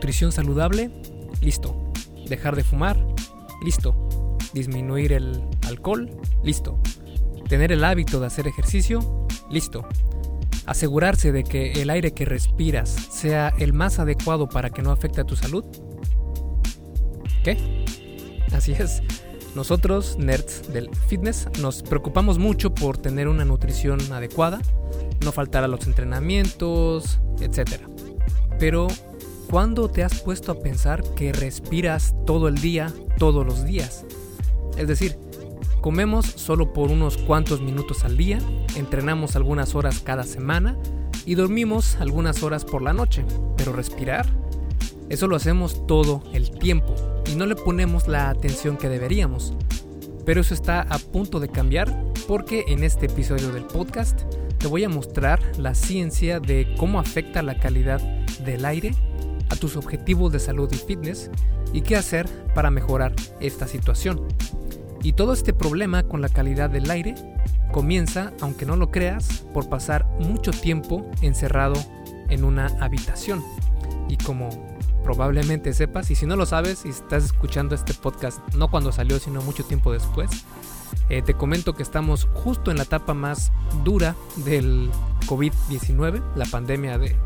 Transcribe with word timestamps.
nutrición 0.00 0.32
saludable, 0.32 0.90
listo. 1.42 1.92
Dejar 2.26 2.56
de 2.56 2.64
fumar, 2.64 2.96
listo. 3.62 3.94
Disminuir 4.54 5.12
el 5.12 5.42
alcohol, 5.68 6.08
listo. 6.42 6.80
Tener 7.50 7.70
el 7.70 7.84
hábito 7.84 8.18
de 8.18 8.26
hacer 8.26 8.48
ejercicio, 8.48 9.26
listo. 9.50 9.86
Asegurarse 10.64 11.32
de 11.32 11.44
que 11.44 11.72
el 11.82 11.90
aire 11.90 12.14
que 12.14 12.24
respiras 12.24 12.88
sea 12.88 13.52
el 13.58 13.74
más 13.74 13.98
adecuado 13.98 14.48
para 14.48 14.70
que 14.70 14.80
no 14.80 14.90
afecte 14.90 15.20
a 15.20 15.24
tu 15.24 15.36
salud. 15.36 15.66
¿Qué? 17.44 17.84
Así 18.54 18.72
es. 18.72 19.02
Nosotros, 19.54 20.16
nerds 20.18 20.72
del 20.72 20.88
fitness, 21.08 21.46
nos 21.60 21.82
preocupamos 21.82 22.38
mucho 22.38 22.74
por 22.74 22.96
tener 22.96 23.28
una 23.28 23.44
nutrición 23.44 24.00
adecuada, 24.12 24.62
no 25.22 25.30
faltar 25.30 25.62
a 25.62 25.68
los 25.68 25.86
entrenamientos, 25.86 27.20
etc. 27.42 27.82
Pero, 28.58 28.88
¿cuándo 29.50 29.88
te 29.88 30.04
has 30.04 30.20
puesto 30.20 30.52
a 30.52 30.60
pensar 30.60 31.02
que 31.14 31.32
respiras 31.32 32.14
todo 32.24 32.46
el 32.46 32.56
día, 32.56 32.92
todos 33.18 33.44
los 33.44 33.64
días? 33.64 34.04
Es 34.76 34.86
decir, 34.86 35.18
comemos 35.80 36.24
solo 36.24 36.72
por 36.72 36.90
unos 36.90 37.16
cuantos 37.16 37.60
minutos 37.60 38.04
al 38.04 38.16
día, 38.16 38.38
entrenamos 38.76 39.34
algunas 39.34 39.74
horas 39.74 40.00
cada 40.00 40.22
semana 40.22 40.78
y 41.26 41.34
dormimos 41.34 41.96
algunas 41.96 42.44
horas 42.44 42.64
por 42.64 42.80
la 42.80 42.92
noche, 42.92 43.24
pero 43.56 43.72
respirar, 43.72 44.26
eso 45.08 45.26
lo 45.26 45.34
hacemos 45.34 45.84
todo 45.88 46.22
el 46.32 46.50
tiempo 46.52 46.94
y 47.30 47.34
no 47.34 47.44
le 47.44 47.56
ponemos 47.56 48.06
la 48.06 48.30
atención 48.30 48.76
que 48.76 48.88
deberíamos. 48.88 49.54
Pero 50.24 50.42
eso 50.42 50.54
está 50.54 50.82
a 50.82 50.98
punto 50.98 51.40
de 51.40 51.48
cambiar 51.48 52.04
porque 52.28 52.66
en 52.68 52.84
este 52.84 53.06
episodio 53.06 53.50
del 53.50 53.64
podcast 53.64 54.20
te 54.58 54.68
voy 54.68 54.84
a 54.84 54.88
mostrar 54.88 55.40
la 55.58 55.74
ciencia 55.74 56.38
de 56.38 56.72
cómo 56.76 57.00
afecta 57.00 57.42
la 57.42 57.58
calidad 57.58 58.00
del 58.44 58.64
aire 58.64 58.94
a 59.50 59.56
tus 59.56 59.76
objetivos 59.76 60.32
de 60.32 60.40
salud 60.40 60.72
y 60.72 60.76
fitness 60.76 61.30
y 61.72 61.82
qué 61.82 61.96
hacer 61.96 62.26
para 62.54 62.70
mejorar 62.70 63.14
esta 63.40 63.66
situación. 63.66 64.26
Y 65.02 65.12
todo 65.12 65.32
este 65.32 65.52
problema 65.52 66.02
con 66.02 66.20
la 66.20 66.28
calidad 66.28 66.70
del 66.70 66.90
aire 66.90 67.14
comienza, 67.72 68.32
aunque 68.40 68.66
no 68.66 68.76
lo 68.76 68.90
creas, 68.90 69.44
por 69.52 69.68
pasar 69.68 70.06
mucho 70.18 70.50
tiempo 70.50 71.10
encerrado 71.22 71.74
en 72.28 72.44
una 72.44 72.66
habitación. 72.80 73.42
Y 74.08 74.16
como 74.16 74.48
probablemente 75.04 75.72
sepas, 75.72 76.10
y 76.10 76.14
si 76.14 76.26
no 76.26 76.36
lo 76.36 76.46
sabes 76.46 76.84
y 76.84 76.90
estás 76.90 77.24
escuchando 77.24 77.74
este 77.74 77.94
podcast 77.94 78.40
no 78.54 78.70
cuando 78.70 78.92
salió, 78.92 79.18
sino 79.18 79.40
mucho 79.42 79.64
tiempo 79.64 79.92
después, 79.92 80.30
eh, 81.08 81.22
te 81.22 81.34
comento 81.34 81.74
que 81.74 81.82
estamos 81.82 82.28
justo 82.34 82.70
en 82.70 82.76
la 82.76 82.84
etapa 82.84 83.14
más 83.14 83.52
dura 83.84 84.14
del 84.44 84.90
COVID-19, 85.26 86.22
la 86.36 86.44
pandemia 86.46 86.98
de, 86.98 87.16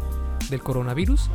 del 0.51 0.63
coronavirus. 0.63 1.31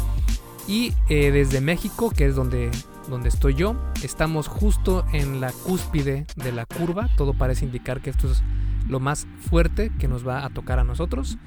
Y 0.69 0.93
eh, 1.09 1.31
desde 1.31 1.59
México, 1.59 2.11
que 2.11 2.27
es 2.27 2.35
donde, 2.35 2.71
donde 3.09 3.27
estoy 3.27 3.55
yo, 3.55 3.75
estamos 4.03 4.47
justo 4.47 5.03
en 5.11 5.41
la 5.41 5.51
cúspide 5.51 6.25
de 6.37 6.51
la 6.53 6.65
curva. 6.65 7.09
Todo 7.17 7.33
parece 7.33 7.65
indicar 7.65 7.99
que 7.99 8.11
esto 8.11 8.31
es 8.31 8.41
lo 8.87 9.01
más 9.01 9.27
fuerte 9.49 9.91
que 9.99 10.07
nos 10.07 10.25
va 10.25 10.45
a 10.45 10.49
tocar 10.49 10.79
a 10.79 10.85
nosotros. 10.85 11.37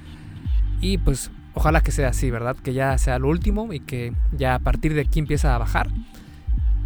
Y 0.81 0.99
pues 0.99 1.31
Ojalá 1.55 1.81
que 1.81 1.91
sea 1.91 2.09
así, 2.09 2.31
¿verdad? 2.31 2.55
Que 2.55 2.73
ya 2.73 2.97
sea 2.97 3.19
lo 3.19 3.29
último 3.29 3.73
y 3.73 3.79
que 3.79 4.13
ya 4.31 4.55
a 4.55 4.59
partir 4.59 4.93
de 4.93 5.01
aquí 5.01 5.19
empieza 5.19 5.53
a 5.53 5.59
bajar. 5.59 5.89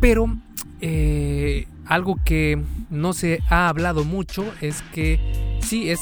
Pero 0.01 0.37
eh, 0.81 1.67
algo 1.85 2.19
que 2.25 2.61
no 2.89 3.13
se 3.13 3.39
ha 3.49 3.69
hablado 3.69 4.03
mucho 4.03 4.45
es 4.59 4.81
que 4.93 5.57
sí 5.61 5.89
es 5.89 6.01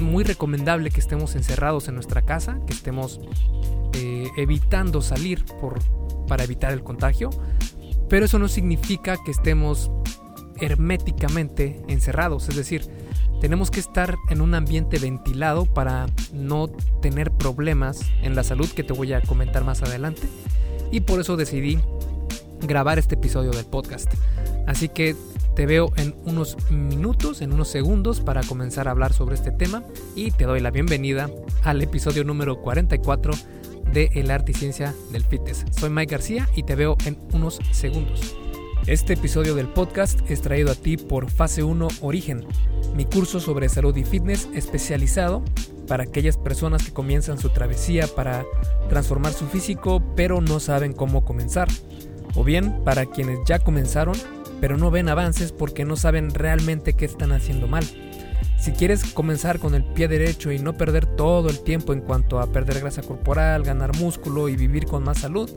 muy 0.00 0.24
recomendable 0.24 0.90
que 0.90 1.00
estemos 1.00 1.34
encerrados 1.34 1.88
en 1.88 1.94
nuestra 1.94 2.22
casa, 2.22 2.60
que 2.66 2.72
estemos 2.72 3.20
eh, 3.94 4.28
evitando 4.36 5.00
salir 5.00 5.44
por, 5.60 5.78
para 6.26 6.44
evitar 6.44 6.72
el 6.72 6.82
contagio, 6.82 7.30
pero 8.08 8.26
eso 8.26 8.38
no 8.38 8.48
significa 8.48 9.16
que 9.24 9.30
estemos 9.30 9.90
herméticamente 10.60 11.82
encerrados, 11.88 12.48
es 12.48 12.56
decir, 12.56 12.82
tenemos 13.40 13.70
que 13.70 13.78
estar 13.78 14.16
en 14.30 14.40
un 14.40 14.54
ambiente 14.54 14.98
ventilado 14.98 15.64
para 15.64 16.06
no 16.32 16.68
tener 17.00 17.30
problemas 17.30 18.00
en 18.22 18.34
la 18.34 18.42
salud 18.42 18.68
que 18.68 18.82
te 18.82 18.92
voy 18.92 19.12
a 19.12 19.20
comentar 19.20 19.62
más 19.62 19.82
adelante. 19.82 20.22
Y 20.90 21.00
por 21.00 21.20
eso 21.20 21.36
decidí 21.36 21.78
grabar 22.60 22.98
este 22.98 23.14
episodio 23.14 23.52
del 23.52 23.64
podcast. 23.64 24.12
Así 24.66 24.88
que 24.88 25.14
te 25.58 25.66
veo 25.66 25.92
en 25.96 26.14
unos 26.22 26.56
minutos, 26.70 27.42
en 27.42 27.52
unos 27.52 27.66
segundos 27.66 28.20
para 28.20 28.44
comenzar 28.44 28.86
a 28.86 28.92
hablar 28.92 29.12
sobre 29.12 29.34
este 29.34 29.50
tema 29.50 29.82
y 30.14 30.30
te 30.30 30.44
doy 30.44 30.60
la 30.60 30.70
bienvenida 30.70 31.28
al 31.64 31.82
episodio 31.82 32.22
número 32.22 32.60
44 32.60 33.32
de 33.92 34.08
El 34.14 34.30
Arte 34.30 34.52
y 34.52 34.54
Ciencia 34.54 34.94
del 35.10 35.24
Fitness. 35.24 35.64
Soy 35.76 35.90
Mike 35.90 36.12
García 36.12 36.48
y 36.54 36.62
te 36.62 36.76
veo 36.76 36.96
en 37.06 37.18
unos 37.32 37.58
segundos. 37.72 38.36
Este 38.86 39.14
episodio 39.14 39.56
del 39.56 39.66
podcast 39.66 40.20
es 40.30 40.42
traído 40.42 40.70
a 40.70 40.76
ti 40.76 40.96
por 40.96 41.28
Fase 41.28 41.64
1 41.64 41.88
Origen, 42.02 42.46
mi 42.94 43.04
curso 43.04 43.40
sobre 43.40 43.68
salud 43.68 43.96
y 43.96 44.04
fitness 44.04 44.48
especializado 44.54 45.42
para 45.88 46.04
aquellas 46.04 46.36
personas 46.36 46.84
que 46.84 46.92
comienzan 46.92 47.36
su 47.36 47.48
travesía 47.48 48.06
para 48.06 48.46
transformar 48.88 49.32
su 49.32 49.48
físico 49.48 50.04
pero 50.14 50.40
no 50.40 50.60
saben 50.60 50.92
cómo 50.92 51.24
comenzar, 51.24 51.66
o 52.36 52.44
bien 52.44 52.84
para 52.84 53.06
quienes 53.06 53.40
ya 53.44 53.58
comenzaron 53.58 54.14
pero 54.60 54.76
no 54.76 54.90
ven 54.90 55.08
avances 55.08 55.52
porque 55.52 55.84
no 55.84 55.96
saben 55.96 56.30
realmente 56.30 56.94
qué 56.94 57.04
están 57.04 57.32
haciendo 57.32 57.66
mal. 57.66 57.84
Si 58.58 58.72
quieres 58.72 59.04
comenzar 59.12 59.58
con 59.60 59.74
el 59.74 59.84
pie 59.84 60.08
derecho 60.08 60.50
y 60.50 60.58
no 60.58 60.74
perder 60.74 61.06
todo 61.06 61.48
el 61.48 61.60
tiempo 61.60 61.92
en 61.92 62.00
cuanto 62.00 62.40
a 62.40 62.50
perder 62.52 62.80
grasa 62.80 63.02
corporal, 63.02 63.62
ganar 63.62 63.96
músculo 63.96 64.48
y 64.48 64.56
vivir 64.56 64.86
con 64.86 65.04
más 65.04 65.18
salud, 65.18 65.50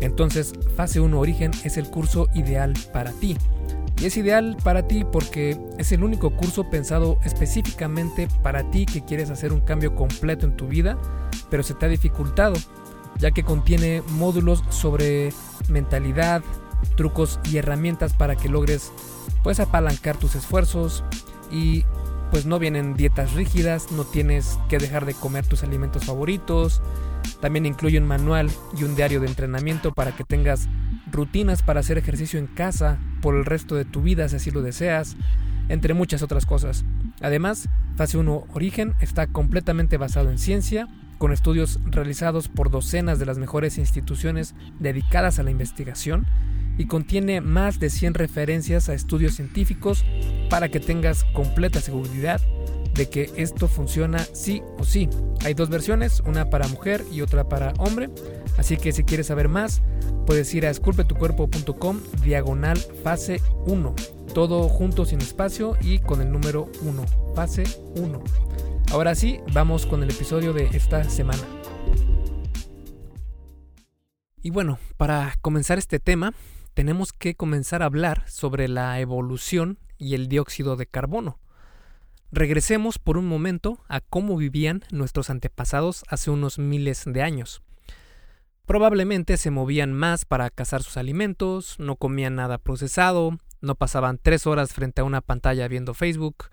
entonces, 0.00 0.54
Fase 0.76 1.00
1 1.00 1.18
Origen 1.18 1.50
es 1.62 1.76
el 1.76 1.88
curso 1.88 2.28
ideal 2.34 2.72
para 2.92 3.12
ti. 3.12 3.36
Y 4.00 4.06
es 4.06 4.16
ideal 4.16 4.56
para 4.64 4.88
ti 4.88 5.04
porque 5.04 5.60
es 5.78 5.92
el 5.92 6.02
único 6.02 6.34
curso 6.34 6.70
pensado 6.70 7.18
específicamente 7.22 8.28
para 8.42 8.70
ti 8.70 8.86
que 8.86 9.04
quieres 9.04 9.28
hacer 9.28 9.52
un 9.52 9.60
cambio 9.60 9.94
completo 9.94 10.46
en 10.46 10.56
tu 10.56 10.66
vida, 10.68 10.96
pero 11.50 11.62
se 11.62 11.74
te 11.74 11.84
ha 11.84 11.88
dificultado, 11.90 12.54
ya 13.18 13.30
que 13.30 13.42
contiene 13.42 14.02
módulos 14.08 14.64
sobre 14.70 15.34
mentalidad, 15.68 16.42
trucos 16.96 17.40
y 17.50 17.58
herramientas 17.58 18.12
para 18.14 18.36
que 18.36 18.48
logres 18.48 18.92
pues 19.42 19.60
apalancar 19.60 20.16
tus 20.16 20.34
esfuerzos 20.34 21.04
y 21.50 21.84
pues 22.30 22.46
no 22.46 22.58
vienen 22.58 22.94
dietas 22.94 23.32
rígidas, 23.32 23.90
no 23.90 24.04
tienes 24.04 24.58
que 24.68 24.78
dejar 24.78 25.04
de 25.04 25.14
comer 25.14 25.46
tus 25.46 25.64
alimentos 25.64 26.04
favoritos, 26.04 26.80
también 27.40 27.66
incluye 27.66 27.98
un 27.98 28.06
manual 28.06 28.50
y 28.78 28.84
un 28.84 28.94
diario 28.94 29.20
de 29.20 29.26
entrenamiento 29.26 29.92
para 29.92 30.14
que 30.14 30.24
tengas 30.24 30.68
rutinas 31.10 31.62
para 31.62 31.80
hacer 31.80 31.98
ejercicio 31.98 32.38
en 32.38 32.46
casa 32.46 32.98
por 33.20 33.34
el 33.34 33.44
resto 33.44 33.74
de 33.74 33.84
tu 33.84 34.02
vida 34.02 34.28
si 34.28 34.36
así 34.36 34.50
lo 34.50 34.62
deseas, 34.62 35.16
entre 35.68 35.94
muchas 35.94 36.22
otras 36.22 36.46
cosas. 36.46 36.84
Además, 37.20 37.68
Fase 37.96 38.18
1 38.18 38.44
Origen 38.54 38.94
está 39.00 39.26
completamente 39.26 39.96
basado 39.96 40.30
en 40.30 40.38
ciencia, 40.38 40.88
con 41.20 41.34
estudios 41.34 41.78
realizados 41.84 42.48
por 42.48 42.70
docenas 42.70 43.18
de 43.18 43.26
las 43.26 43.36
mejores 43.36 43.76
instituciones 43.76 44.54
dedicadas 44.78 45.38
a 45.38 45.42
la 45.42 45.50
investigación 45.50 46.26
y 46.78 46.86
contiene 46.86 47.42
más 47.42 47.78
de 47.78 47.90
100 47.90 48.14
referencias 48.14 48.88
a 48.88 48.94
estudios 48.94 49.34
científicos 49.34 50.02
para 50.48 50.70
que 50.70 50.80
tengas 50.80 51.24
completa 51.34 51.82
seguridad 51.82 52.40
de 52.94 53.10
que 53.10 53.30
esto 53.36 53.68
funciona 53.68 54.20
sí 54.32 54.62
o 54.78 54.84
sí. 54.84 55.10
Hay 55.44 55.52
dos 55.52 55.68
versiones, 55.68 56.20
una 56.20 56.48
para 56.48 56.68
mujer 56.68 57.04
y 57.12 57.20
otra 57.20 57.46
para 57.50 57.74
hombre, 57.76 58.08
así 58.56 58.78
que 58.78 58.92
si 58.92 59.04
quieres 59.04 59.26
saber 59.26 59.50
más, 59.50 59.82
puedes 60.24 60.54
ir 60.54 60.64
a 60.64 60.70
esculpetucuerpo.com 60.70 62.00
diagonal 62.24 62.78
fase 63.04 63.42
1, 63.66 63.94
todo 64.32 64.70
junto 64.70 65.04
sin 65.04 65.20
espacio 65.20 65.76
y 65.82 65.98
con 65.98 66.22
el 66.22 66.32
número 66.32 66.72
1, 66.80 67.04
fase 67.34 67.64
1. 67.96 68.24
Ahora 68.92 69.14
sí, 69.14 69.38
vamos 69.52 69.86
con 69.86 70.02
el 70.02 70.10
episodio 70.10 70.52
de 70.52 70.64
esta 70.76 71.04
semana. 71.04 71.42
Y 74.42 74.50
bueno, 74.50 74.80
para 74.96 75.36
comenzar 75.40 75.78
este 75.78 76.00
tema, 76.00 76.34
tenemos 76.74 77.12
que 77.12 77.36
comenzar 77.36 77.82
a 77.82 77.86
hablar 77.86 78.28
sobre 78.28 78.66
la 78.66 78.98
evolución 78.98 79.78
y 79.96 80.16
el 80.16 80.26
dióxido 80.26 80.74
de 80.74 80.86
carbono. 80.86 81.38
Regresemos 82.32 82.98
por 82.98 83.16
un 83.16 83.28
momento 83.28 83.78
a 83.88 84.00
cómo 84.00 84.36
vivían 84.36 84.82
nuestros 84.90 85.30
antepasados 85.30 86.02
hace 86.08 86.32
unos 86.32 86.58
miles 86.58 87.04
de 87.06 87.22
años. 87.22 87.62
Probablemente 88.66 89.36
se 89.36 89.52
movían 89.52 89.92
más 89.92 90.24
para 90.24 90.50
cazar 90.50 90.82
sus 90.82 90.96
alimentos, 90.96 91.76
no 91.78 91.94
comían 91.94 92.34
nada 92.34 92.58
procesado, 92.58 93.38
no 93.60 93.76
pasaban 93.76 94.18
tres 94.20 94.48
horas 94.48 94.72
frente 94.72 95.00
a 95.00 95.04
una 95.04 95.20
pantalla 95.20 95.68
viendo 95.68 95.94
Facebook. 95.94 96.46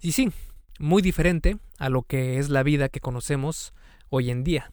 Y 0.00 0.12
sí, 0.12 0.32
muy 0.80 1.02
diferente 1.02 1.58
a 1.78 1.90
lo 1.90 2.02
que 2.02 2.38
es 2.38 2.48
la 2.48 2.62
vida 2.62 2.88
que 2.88 3.00
conocemos 3.00 3.74
hoy 4.08 4.30
en 4.30 4.42
día. 4.42 4.72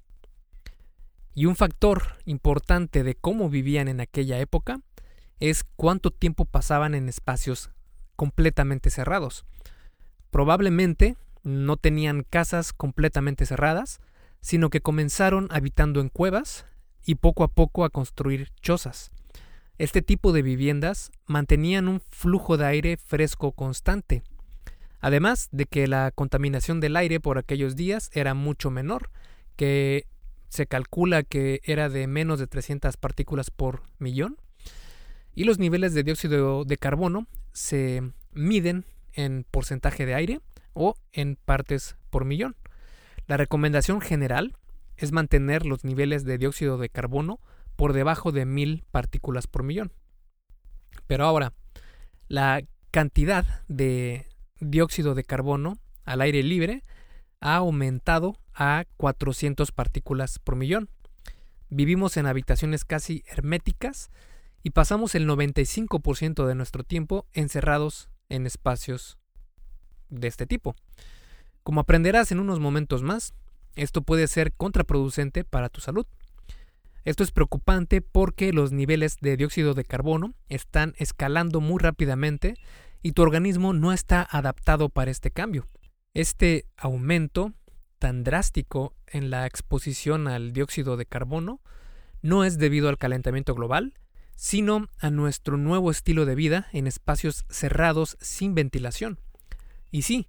Y 1.35 1.45
un 1.45 1.55
factor 1.55 2.15
importante 2.25 3.03
de 3.03 3.15
cómo 3.15 3.49
vivían 3.49 3.89
en 3.89 3.99
aquella 3.99 4.39
época 4.39 4.79
es 5.39 5.65
cuánto 5.75 6.09
tiempo 6.09 6.45
pasaban 6.45 6.95
en 6.95 7.09
espacios 7.09 7.71
completamente 8.15 8.89
cerrados. 8.89 9.45
Probablemente 10.31 11.17
no 11.43 11.75
tenían 11.75 12.23
casas 12.23 12.71
completamente 12.71 13.45
cerradas, 13.45 13.99
sino 14.39 14.69
que 14.69 14.81
comenzaron 14.81 15.49
habitando 15.51 15.99
en 15.99 16.09
cuevas 16.09 16.65
y 17.05 17.15
poco 17.15 17.43
a 17.43 17.49
poco 17.49 17.83
a 17.83 17.89
construir 17.89 18.49
chozas. 18.61 19.11
Este 19.77 20.01
tipo 20.01 20.31
de 20.31 20.41
viviendas 20.41 21.11
mantenían 21.25 21.89
un 21.89 21.99
flujo 21.99 22.57
de 22.57 22.65
aire 22.65 22.97
fresco 22.97 23.51
constante, 23.51 24.23
además 24.99 25.49
de 25.51 25.65
que 25.65 25.87
la 25.87 26.11
contaminación 26.11 26.79
del 26.79 26.95
aire 26.95 27.19
por 27.19 27.37
aquellos 27.37 27.75
días 27.75 28.09
era 28.13 28.33
mucho 28.33 28.69
menor, 28.71 29.09
que 29.55 30.05
se 30.49 30.67
calcula 30.67 31.23
que 31.23 31.61
era 31.63 31.89
de 31.89 32.07
menos 32.07 32.39
de 32.39 32.47
300 32.47 32.97
partículas 32.97 33.51
por 33.51 33.83
millón, 33.99 34.37
y 35.33 35.43
los 35.43 35.59
niveles 35.59 35.93
de 35.93 36.03
dióxido 36.03 36.63
de 36.63 36.77
carbono 36.77 37.27
se 37.53 38.01
miden 38.31 38.85
en 39.13 39.45
porcentaje 39.49 40.05
de 40.05 40.15
aire 40.15 40.41
o 40.73 40.95
en 41.11 41.35
partes 41.35 41.95
por 42.09 42.25
millón. 42.25 42.55
La 43.27 43.37
recomendación 43.37 44.01
general 44.01 44.55
es 44.95 45.11
mantener 45.11 45.65
los 45.65 45.83
niveles 45.83 46.23
de 46.23 46.37
dióxido 46.37 46.77
de 46.77 46.89
carbono 46.89 47.39
por 47.75 47.93
debajo 47.93 48.31
de 48.31 48.45
mil 48.45 48.83
partículas 48.91 49.47
por 49.47 49.63
millón. 49.63 49.91
Pero 51.05 51.25
ahora, 51.25 51.53
la 52.27 52.63
cantidad 52.91 53.63
de 53.67 54.25
dióxido 54.59 55.15
de 55.15 55.23
carbono 55.23 55.77
al 56.05 56.21
aire 56.21 56.43
libre 56.43 56.83
ha 57.39 57.55
aumentado 57.55 58.37
a 58.53 58.85
400 58.97 59.71
partículas 59.71 60.39
por 60.39 60.55
millón. 60.55 60.89
Vivimos 61.69 62.17
en 62.17 62.25
habitaciones 62.25 62.85
casi 62.85 63.23
herméticas 63.27 64.09
y 64.63 64.71
pasamos 64.71 65.15
el 65.15 65.27
95% 65.27 66.45
de 66.45 66.55
nuestro 66.55 66.83
tiempo 66.83 67.27
encerrados 67.33 68.09
en 68.29 68.45
espacios 68.45 69.17
de 70.09 70.27
este 70.27 70.47
tipo. 70.47 70.75
Como 71.63 71.81
aprenderás 71.81 72.31
en 72.31 72.39
unos 72.39 72.59
momentos 72.59 73.03
más, 73.03 73.33
esto 73.75 74.01
puede 74.01 74.27
ser 74.27 74.53
contraproducente 74.53 75.43
para 75.43 75.69
tu 75.69 75.81
salud. 75.81 76.05
Esto 77.03 77.23
es 77.23 77.31
preocupante 77.31 78.01
porque 78.01 78.51
los 78.51 78.71
niveles 78.71 79.17
de 79.21 79.37
dióxido 79.37 79.73
de 79.73 79.85
carbono 79.85 80.33
están 80.49 80.93
escalando 80.97 81.61
muy 81.61 81.79
rápidamente 81.79 82.55
y 83.01 83.11
tu 83.13 83.21
organismo 83.21 83.73
no 83.73 83.93
está 83.93 84.27
adaptado 84.29 84.89
para 84.89 85.11
este 85.11 85.31
cambio. 85.31 85.67
Este 86.13 86.65
aumento 86.77 87.53
tan 87.99 88.23
drástico 88.23 88.95
en 89.07 89.29
la 89.29 89.45
exposición 89.45 90.27
al 90.27 90.53
dióxido 90.53 90.97
de 90.97 91.05
carbono 91.05 91.61
no 92.21 92.43
es 92.43 92.57
debido 92.57 92.89
al 92.89 92.97
calentamiento 92.97 93.55
global, 93.55 93.93
sino 94.35 94.87
a 94.99 95.09
nuestro 95.09 95.57
nuevo 95.57 95.91
estilo 95.91 96.25
de 96.25 96.35
vida 96.35 96.67
en 96.73 96.87
espacios 96.87 97.45
cerrados 97.49 98.17
sin 98.19 98.55
ventilación. 98.55 99.19
Y 99.91 100.03
sí, 100.03 100.27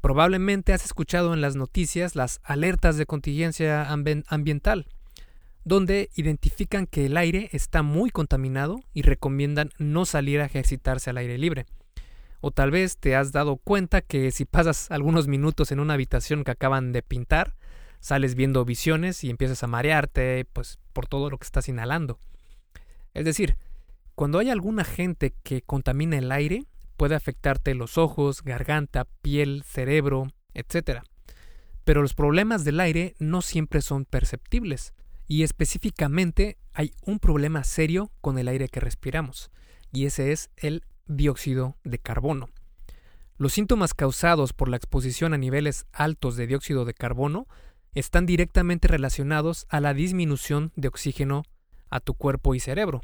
probablemente 0.00 0.72
has 0.72 0.84
escuchado 0.84 1.34
en 1.34 1.40
las 1.40 1.56
noticias 1.56 2.16
las 2.16 2.40
alertas 2.44 2.96
de 2.96 3.06
contingencia 3.06 3.88
ambiental 3.90 4.86
donde 5.64 6.10
identifican 6.14 6.86
que 6.86 7.06
el 7.06 7.16
aire 7.16 7.48
está 7.52 7.82
muy 7.82 8.10
contaminado 8.10 8.80
y 8.92 9.02
recomiendan 9.02 9.70
no 9.78 10.04
salir 10.04 10.40
a 10.40 10.44
ejercitarse 10.44 11.10
al 11.10 11.16
aire 11.16 11.38
libre. 11.38 11.66
O 12.46 12.50
tal 12.50 12.70
vez 12.70 12.98
te 12.98 13.16
has 13.16 13.32
dado 13.32 13.56
cuenta 13.56 14.02
que 14.02 14.30
si 14.30 14.44
pasas 14.44 14.90
algunos 14.90 15.28
minutos 15.28 15.72
en 15.72 15.80
una 15.80 15.94
habitación 15.94 16.44
que 16.44 16.50
acaban 16.50 16.92
de 16.92 17.00
pintar, 17.00 17.56
sales 18.00 18.34
viendo 18.34 18.66
visiones 18.66 19.24
y 19.24 19.30
empiezas 19.30 19.62
a 19.62 19.66
marearte 19.66 20.44
pues 20.52 20.78
por 20.92 21.06
todo 21.06 21.30
lo 21.30 21.38
que 21.38 21.46
estás 21.46 21.70
inhalando. 21.70 22.18
Es 23.14 23.24
decir, 23.24 23.56
cuando 24.14 24.40
hay 24.40 24.50
algún 24.50 24.78
agente 24.78 25.32
que 25.42 25.62
contamina 25.62 26.18
el 26.18 26.30
aire, 26.30 26.66
puede 26.98 27.14
afectarte 27.14 27.74
los 27.74 27.96
ojos, 27.96 28.42
garganta, 28.42 29.06
piel, 29.22 29.62
cerebro, 29.64 30.26
etc. 30.52 31.00
Pero 31.84 32.02
los 32.02 32.12
problemas 32.12 32.62
del 32.62 32.80
aire 32.80 33.14
no 33.18 33.40
siempre 33.40 33.80
son 33.80 34.04
perceptibles 34.04 34.92
y 35.26 35.44
específicamente 35.44 36.58
hay 36.74 36.92
un 37.06 37.20
problema 37.20 37.64
serio 37.64 38.12
con 38.20 38.38
el 38.38 38.48
aire 38.48 38.68
que 38.68 38.80
respiramos, 38.80 39.50
y 39.92 40.04
ese 40.04 40.30
es 40.30 40.50
el 40.58 40.84
dióxido 41.06 41.76
de 41.84 41.98
carbono. 41.98 42.48
Los 43.36 43.52
síntomas 43.52 43.94
causados 43.94 44.52
por 44.52 44.68
la 44.68 44.76
exposición 44.76 45.34
a 45.34 45.38
niveles 45.38 45.86
altos 45.92 46.36
de 46.36 46.46
dióxido 46.46 46.84
de 46.84 46.94
carbono 46.94 47.48
están 47.94 48.26
directamente 48.26 48.88
relacionados 48.88 49.66
a 49.68 49.80
la 49.80 49.94
disminución 49.94 50.72
de 50.76 50.88
oxígeno 50.88 51.42
a 51.90 52.00
tu 52.00 52.14
cuerpo 52.14 52.54
y 52.54 52.60
cerebro. 52.60 53.00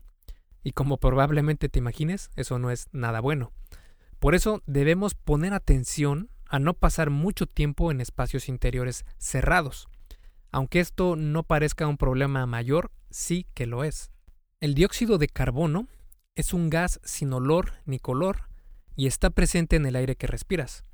Y 0.62 0.73
como 0.73 0.99
probablemente 0.99 1.69
te 1.69 1.79
imagines, 1.79 2.31
eso 2.37 2.58
no 2.58 2.70
es 2.70 2.88
nada 2.93 3.20
bueno. 3.20 3.52
Por 4.19 4.35
eso 4.35 4.62
debemos 4.67 5.14
poner 5.14 5.55
atención 5.55 6.31
a 6.47 6.58
no 6.58 6.75
pasar 6.75 7.11
mucho 7.11 7.47
tiempo 7.47 7.91
en 7.91 8.00
espacios 8.00 8.49
interiores 8.49 9.05
cerrados. 9.19 9.88
Aunque 10.52 10.81
esto 10.81 11.17
no 11.17 11.44
parezca 11.44 11.87
un 11.87 11.97
problema 11.97 12.44
mayor, 12.47 12.91
sí 13.11 13.47
que 13.55 13.67
lo 13.67 13.85
es. 13.85 14.11
El 14.61 14.75
dióxido 14.75 15.17
de 15.17 15.29
carbono 15.29 15.87
es 16.35 16.55
un 16.55 16.71
gas 16.71 17.00
sin 17.05 17.32
olor 17.32 17.75
ni 17.85 17.99
color 17.99 18.49
y 18.97 19.06
está 19.06 19.31
presente 19.31 19.77
en 19.77 19.87
el 19.87 19.97
aire 19.97 20.17
que 20.17 20.27
respiras. 20.27 20.85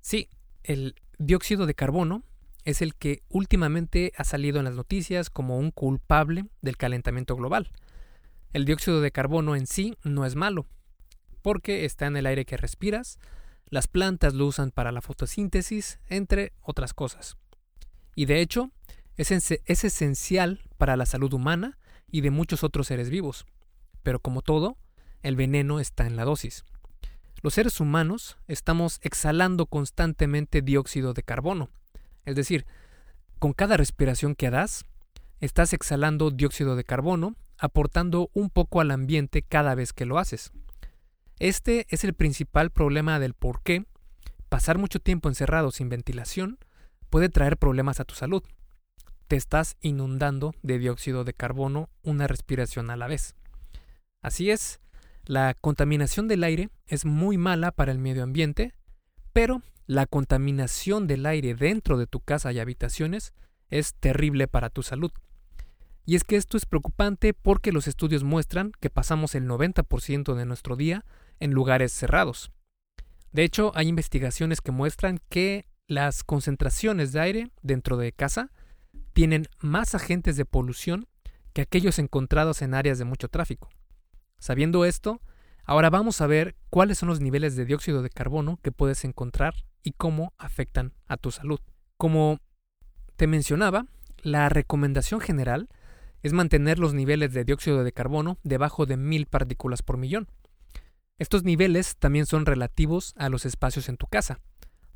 Sí, 0.00 0.28
el 0.62 0.94
dióxido 1.18 1.66
de 1.66 1.74
carbono 1.74 2.22
es 2.64 2.82
el 2.82 2.94
que 2.94 3.22
últimamente 3.28 4.12
ha 4.16 4.24
salido 4.24 4.58
en 4.58 4.64
las 4.64 4.74
noticias 4.74 5.30
como 5.30 5.58
un 5.58 5.70
culpable 5.70 6.46
del 6.60 6.76
calentamiento 6.76 7.36
global. 7.36 7.70
El 8.52 8.64
dióxido 8.64 9.00
de 9.00 9.10
carbono 9.10 9.56
en 9.56 9.66
sí 9.66 9.96
no 10.04 10.26
es 10.26 10.34
malo, 10.34 10.66
porque 11.42 11.84
está 11.84 12.06
en 12.06 12.16
el 12.16 12.26
aire 12.26 12.44
que 12.44 12.56
respiras, 12.56 13.18
las 13.66 13.86
plantas 13.86 14.34
lo 14.34 14.46
usan 14.46 14.70
para 14.70 14.92
la 14.92 15.02
fotosíntesis, 15.02 15.98
entre 16.08 16.52
otras 16.62 16.94
cosas 16.94 17.36
y 18.18 18.24
de 18.24 18.40
hecho 18.40 18.72
es, 19.16 19.30
es 19.30 19.84
esencial 19.84 20.60
para 20.76 20.96
la 20.96 21.06
salud 21.06 21.32
humana 21.32 21.78
y 22.10 22.22
de 22.22 22.32
muchos 22.32 22.64
otros 22.64 22.88
seres 22.88 23.10
vivos. 23.10 23.46
Pero 24.08 24.20
como 24.20 24.40
todo, 24.40 24.78
el 25.22 25.36
veneno 25.36 25.80
está 25.80 26.06
en 26.06 26.16
la 26.16 26.24
dosis. 26.24 26.64
Los 27.42 27.52
seres 27.52 27.78
humanos 27.78 28.38
estamos 28.46 29.00
exhalando 29.02 29.66
constantemente 29.66 30.62
dióxido 30.62 31.12
de 31.12 31.22
carbono. 31.22 31.68
Es 32.24 32.34
decir, 32.34 32.64
con 33.38 33.52
cada 33.52 33.76
respiración 33.76 34.34
que 34.34 34.48
das, 34.48 34.86
estás 35.40 35.74
exhalando 35.74 36.30
dióxido 36.30 36.74
de 36.74 36.84
carbono, 36.84 37.36
aportando 37.58 38.30
un 38.32 38.48
poco 38.48 38.80
al 38.80 38.92
ambiente 38.92 39.42
cada 39.42 39.74
vez 39.74 39.92
que 39.92 40.06
lo 40.06 40.18
haces. 40.18 40.52
Este 41.38 41.86
es 41.90 42.02
el 42.02 42.14
principal 42.14 42.70
problema 42.70 43.18
del 43.18 43.34
por 43.34 43.60
qué 43.62 43.84
pasar 44.48 44.78
mucho 44.78 45.00
tiempo 45.00 45.28
encerrado 45.28 45.70
sin 45.70 45.90
ventilación 45.90 46.58
puede 47.10 47.28
traer 47.28 47.58
problemas 47.58 48.00
a 48.00 48.06
tu 48.06 48.14
salud. 48.14 48.42
Te 49.26 49.36
estás 49.36 49.76
inundando 49.82 50.54
de 50.62 50.78
dióxido 50.78 51.24
de 51.24 51.34
carbono 51.34 51.90
una 52.02 52.26
respiración 52.26 52.88
a 52.88 52.96
la 52.96 53.06
vez. 53.06 53.34
Así 54.22 54.50
es, 54.50 54.80
la 55.24 55.54
contaminación 55.54 56.28
del 56.28 56.42
aire 56.44 56.70
es 56.86 57.04
muy 57.04 57.38
mala 57.38 57.70
para 57.70 57.92
el 57.92 57.98
medio 57.98 58.22
ambiente, 58.22 58.74
pero 59.32 59.62
la 59.86 60.06
contaminación 60.06 61.06
del 61.06 61.26
aire 61.26 61.54
dentro 61.54 61.98
de 61.98 62.06
tu 62.06 62.20
casa 62.20 62.52
y 62.52 62.58
habitaciones 62.58 63.32
es 63.70 63.94
terrible 63.94 64.48
para 64.48 64.70
tu 64.70 64.82
salud. 64.82 65.12
Y 66.04 66.16
es 66.16 66.24
que 66.24 66.36
esto 66.36 66.56
es 66.56 66.66
preocupante 66.66 67.34
porque 67.34 67.70
los 67.70 67.86
estudios 67.86 68.24
muestran 68.24 68.72
que 68.80 68.90
pasamos 68.90 69.34
el 69.34 69.46
90% 69.46 70.34
de 70.34 70.46
nuestro 70.46 70.74
día 70.74 71.04
en 71.38 71.52
lugares 71.52 71.92
cerrados. 71.92 72.50
De 73.32 73.44
hecho, 73.44 73.72
hay 73.74 73.88
investigaciones 73.88 74.60
que 74.60 74.72
muestran 74.72 75.20
que 75.28 75.66
las 75.86 76.24
concentraciones 76.24 77.12
de 77.12 77.20
aire 77.20 77.50
dentro 77.62 77.96
de 77.98 78.12
casa 78.12 78.50
tienen 79.12 79.48
más 79.58 79.94
agentes 79.94 80.36
de 80.36 80.44
polución 80.44 81.06
que 81.52 81.62
aquellos 81.62 81.98
encontrados 81.98 82.62
en 82.62 82.74
áreas 82.74 82.98
de 82.98 83.04
mucho 83.04 83.28
tráfico. 83.28 83.68
Sabiendo 84.38 84.84
esto, 84.84 85.20
ahora 85.64 85.90
vamos 85.90 86.20
a 86.20 86.26
ver 86.26 86.56
cuáles 86.70 86.98
son 86.98 87.08
los 87.08 87.20
niveles 87.20 87.56
de 87.56 87.64
dióxido 87.64 88.02
de 88.02 88.10
carbono 88.10 88.58
que 88.62 88.72
puedes 88.72 89.04
encontrar 89.04 89.54
y 89.82 89.92
cómo 89.92 90.32
afectan 90.38 90.94
a 91.06 91.16
tu 91.16 91.30
salud. 91.30 91.60
Como 91.96 92.40
te 93.16 93.26
mencionaba, 93.26 93.86
la 94.22 94.48
recomendación 94.48 95.20
general 95.20 95.68
es 96.22 96.32
mantener 96.32 96.78
los 96.78 96.94
niveles 96.94 97.32
de 97.32 97.44
dióxido 97.44 97.84
de 97.84 97.92
carbono 97.92 98.38
debajo 98.42 98.86
de 98.86 98.96
mil 98.96 99.26
partículas 99.26 99.82
por 99.82 99.96
millón. 99.96 100.28
Estos 101.18 101.44
niveles 101.44 101.96
también 101.96 102.26
son 102.26 102.46
relativos 102.46 103.14
a 103.16 103.28
los 103.28 103.44
espacios 103.44 103.88
en 103.88 103.96
tu 103.96 104.06
casa 104.06 104.40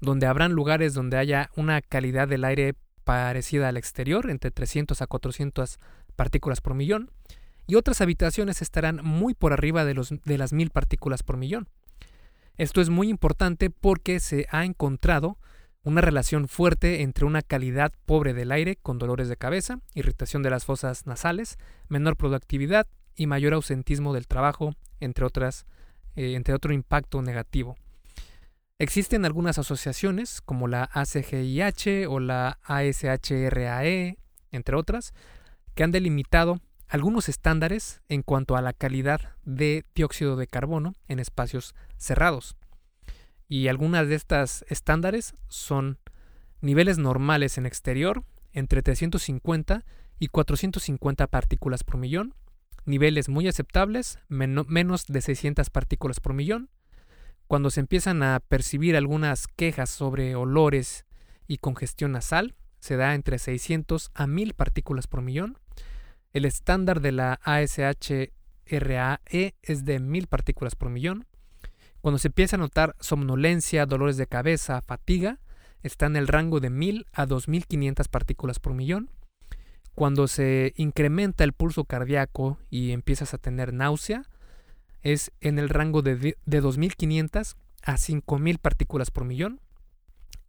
donde 0.02 0.26
habrán 0.26 0.52
lugares 0.52 0.94
donde 0.94 1.16
haya 1.16 1.50
una 1.56 1.80
calidad 1.80 2.26
del 2.26 2.44
aire 2.44 2.74
parecida 3.04 3.68
al 3.68 3.76
exterior, 3.76 4.28
entre 4.30 4.50
300 4.50 5.00
a 5.00 5.06
400 5.06 5.78
partículas 6.16 6.60
por 6.60 6.74
millón, 6.74 7.10
y 7.66 7.76
otras 7.76 8.00
habitaciones 8.00 8.62
estarán 8.62 9.00
muy 9.02 9.34
por 9.34 9.52
arriba 9.52 9.84
de, 9.84 9.94
los, 9.94 10.10
de 10.24 10.38
las 10.38 10.52
1000 10.52 10.70
partículas 10.70 11.22
por 11.22 11.36
millón. 11.36 11.68
Esto 12.56 12.80
es 12.80 12.90
muy 12.90 13.08
importante 13.08 13.70
porque 13.70 14.20
se 14.20 14.46
ha 14.50 14.64
encontrado 14.64 15.38
una 15.84 16.00
relación 16.00 16.48
fuerte 16.48 17.02
entre 17.02 17.24
una 17.24 17.42
calidad 17.42 17.92
pobre 18.06 18.34
del 18.34 18.52
aire 18.52 18.76
con 18.76 18.98
dolores 18.98 19.28
de 19.28 19.36
cabeza, 19.36 19.80
irritación 19.94 20.42
de 20.42 20.50
las 20.50 20.64
fosas 20.64 21.06
nasales, 21.06 21.58
menor 21.88 22.16
productividad 22.16 22.86
y 23.16 23.26
mayor 23.26 23.54
ausentismo 23.54 24.12
del 24.12 24.28
trabajo, 24.28 24.74
entre, 25.00 25.24
otras, 25.24 25.66
eh, 26.14 26.34
entre 26.34 26.54
otro 26.54 26.72
impacto 26.72 27.20
negativo. 27.22 27.76
Existen 28.78 29.24
algunas 29.24 29.58
asociaciones 29.58 30.40
como 30.40 30.68
la 30.68 30.88
ACGIH 30.92 32.06
o 32.06 32.20
la 32.20 32.58
ASHRAE, 32.62 34.18
entre 34.50 34.76
otras, 34.76 35.14
que 35.74 35.84
han 35.84 35.92
delimitado 35.92 36.60
algunos 36.92 37.30
estándares 37.30 38.02
en 38.10 38.20
cuanto 38.20 38.54
a 38.54 38.60
la 38.60 38.74
calidad 38.74 39.34
de 39.46 39.86
dióxido 39.94 40.36
de 40.36 40.46
carbono 40.46 40.92
en 41.08 41.20
espacios 41.20 41.74
cerrados. 41.96 42.54
Y 43.48 43.68
algunas 43.68 44.08
de 44.08 44.14
estas 44.14 44.66
estándares 44.68 45.34
son 45.48 45.98
niveles 46.60 46.98
normales 46.98 47.56
en 47.56 47.64
exterior 47.64 48.24
entre 48.52 48.82
350 48.82 49.86
y 50.18 50.28
450 50.28 51.28
partículas 51.28 51.82
por 51.82 51.96
millón, 51.96 52.34
niveles 52.84 53.30
muy 53.30 53.48
aceptables, 53.48 54.18
menos 54.28 55.06
de 55.06 55.22
600 55.22 55.70
partículas 55.70 56.20
por 56.20 56.34
millón. 56.34 56.68
Cuando 57.46 57.70
se 57.70 57.80
empiezan 57.80 58.22
a 58.22 58.38
percibir 58.38 58.98
algunas 58.98 59.46
quejas 59.46 59.88
sobre 59.88 60.36
olores 60.36 61.06
y 61.46 61.56
congestión 61.56 62.12
nasal, 62.12 62.54
se 62.80 62.96
da 62.96 63.14
entre 63.14 63.38
600 63.38 64.10
a 64.12 64.26
1000 64.26 64.52
partículas 64.52 65.06
por 65.06 65.22
millón. 65.22 65.56
El 66.32 66.46
estándar 66.46 67.00
de 67.00 67.12
la 67.12 67.40
ASHRAE 67.42 68.30
es 69.62 69.84
de 69.84 70.00
1000 70.00 70.26
partículas 70.28 70.74
por 70.74 70.88
millón. 70.88 71.26
Cuando 72.00 72.18
se 72.18 72.28
empieza 72.28 72.56
a 72.56 72.58
notar 72.58 72.96
somnolencia, 73.00 73.84
dolores 73.84 74.16
de 74.16 74.26
cabeza, 74.26 74.80
fatiga, 74.80 75.40
está 75.82 76.06
en 76.06 76.16
el 76.16 76.28
rango 76.28 76.60
de 76.60 76.70
1000 76.70 77.06
a 77.12 77.26
2500 77.26 78.08
partículas 78.08 78.58
por 78.58 78.72
millón. 78.72 79.10
Cuando 79.94 80.26
se 80.26 80.72
incrementa 80.76 81.44
el 81.44 81.52
pulso 81.52 81.84
cardíaco 81.84 82.58
y 82.70 82.92
empiezas 82.92 83.34
a 83.34 83.38
tener 83.38 83.74
náusea, 83.74 84.24
es 85.02 85.32
en 85.40 85.58
el 85.58 85.68
rango 85.68 86.00
de, 86.00 86.36
2500 86.46 87.56
a 87.82 87.98
5000 87.98 88.58
partículas 88.58 89.10
por 89.10 89.24
millón. 89.24 89.60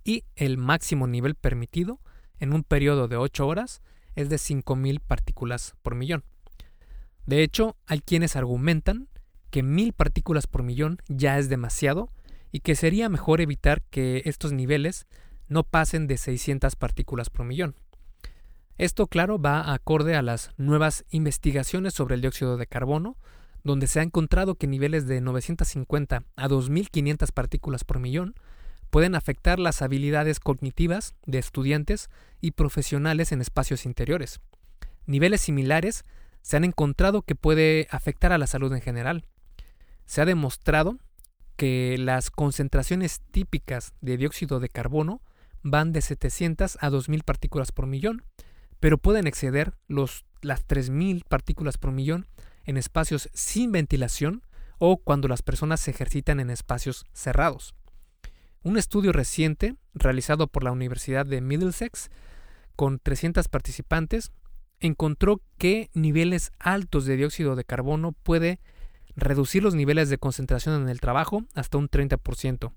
Y 0.05 0.23
el 0.35 0.57
máximo 0.57 1.07
nivel 1.07 1.35
permitido 1.35 1.99
en 2.39 2.53
un 2.53 2.63
periodo 2.63 3.07
de 3.07 3.17
8 3.17 3.45
horas 3.45 3.81
es 4.15 4.29
de 4.29 4.37
5000 4.37 4.99
partículas 4.99 5.75
por 5.81 5.95
millón. 5.95 6.23
De 7.25 7.41
hecho, 7.43 7.77
hay 7.87 7.99
quienes 7.99 8.35
argumentan 8.35 9.07
que 9.49 9.63
1000 9.63 9.93
partículas 9.93 10.47
por 10.47 10.63
millón 10.63 10.97
ya 11.07 11.37
es 11.37 11.49
demasiado 11.49 12.09
y 12.51 12.59
que 12.59 12.75
sería 12.75 13.09
mejor 13.09 13.41
evitar 13.41 13.81
que 13.83 14.23
estos 14.25 14.51
niveles 14.51 15.07
no 15.47 15.63
pasen 15.63 16.07
de 16.07 16.17
600 16.17 16.75
partículas 16.75 17.29
por 17.29 17.45
millón. 17.45 17.75
Esto, 18.77 19.07
claro, 19.07 19.39
va 19.39 19.73
acorde 19.73 20.15
a 20.15 20.21
las 20.21 20.51
nuevas 20.57 21.05
investigaciones 21.09 21.93
sobre 21.93 22.15
el 22.15 22.21
dióxido 22.21 22.57
de 22.57 22.67
carbono, 22.67 23.17
donde 23.63 23.87
se 23.87 23.99
ha 23.99 24.03
encontrado 24.03 24.55
que 24.55 24.67
niveles 24.67 25.07
de 25.07 25.21
950 25.21 26.23
a 26.35 26.47
2500 26.47 27.31
partículas 27.31 27.83
por 27.83 27.99
millón 27.99 28.35
pueden 28.93 29.15
afectar 29.15 29.57
las 29.57 29.81
habilidades 29.81 30.39
cognitivas 30.39 31.15
de 31.25 31.39
estudiantes 31.39 32.11
y 32.41 32.51
profesionales 32.51 33.31
en 33.31 33.41
espacios 33.41 33.87
interiores. 33.87 34.39
Niveles 35.07 35.41
similares 35.41 36.05
se 36.43 36.57
han 36.57 36.63
encontrado 36.63 37.23
que 37.23 37.33
puede 37.33 37.87
afectar 37.89 38.31
a 38.31 38.37
la 38.37 38.45
salud 38.45 38.71
en 38.71 38.81
general. 38.81 39.25
Se 40.05 40.21
ha 40.21 40.25
demostrado 40.25 40.99
que 41.55 41.95
las 41.97 42.29
concentraciones 42.29 43.21
típicas 43.31 43.95
de 44.01 44.15
dióxido 44.15 44.59
de 44.59 44.69
carbono 44.69 45.23
van 45.63 45.91
de 45.91 46.01
700 46.03 46.77
a 46.79 46.91
2000 46.91 47.23
partículas 47.23 47.71
por 47.71 47.87
millón, 47.87 48.23
pero 48.79 48.99
pueden 48.99 49.25
exceder 49.25 49.73
los, 49.87 50.23
las 50.41 50.65
3000 50.65 51.23
partículas 51.27 51.79
por 51.79 51.93
millón 51.93 52.27
en 52.63 52.77
espacios 52.77 53.31
sin 53.33 53.71
ventilación 53.71 54.43
o 54.77 54.97
cuando 54.97 55.27
las 55.27 55.41
personas 55.41 55.79
se 55.79 55.89
ejercitan 55.89 56.39
en 56.39 56.51
espacios 56.51 57.05
cerrados. 57.11 57.73
Un 58.63 58.77
estudio 58.77 59.11
reciente 59.11 59.75
realizado 59.93 60.47
por 60.47 60.63
la 60.63 60.71
Universidad 60.71 61.25
de 61.25 61.41
Middlesex 61.41 62.09
con 62.77 62.99
300 62.99 63.49
participantes 63.49 64.31
encontró 64.79 65.41
que 65.57 65.89
niveles 65.93 66.51
altos 66.59 67.05
de 67.05 67.17
dióxido 67.17 67.57
de 67.57 67.65
carbono 67.65 68.13
puede 68.13 68.61
reducir 69.17 69.63
los 69.63 69.75
niveles 69.75 70.09
de 70.09 70.17
concentración 70.17 70.81
en 70.81 70.87
el 70.87 71.01
trabajo 71.01 71.43
hasta 71.53 71.77
un 71.77 71.89
30%. 71.89 72.71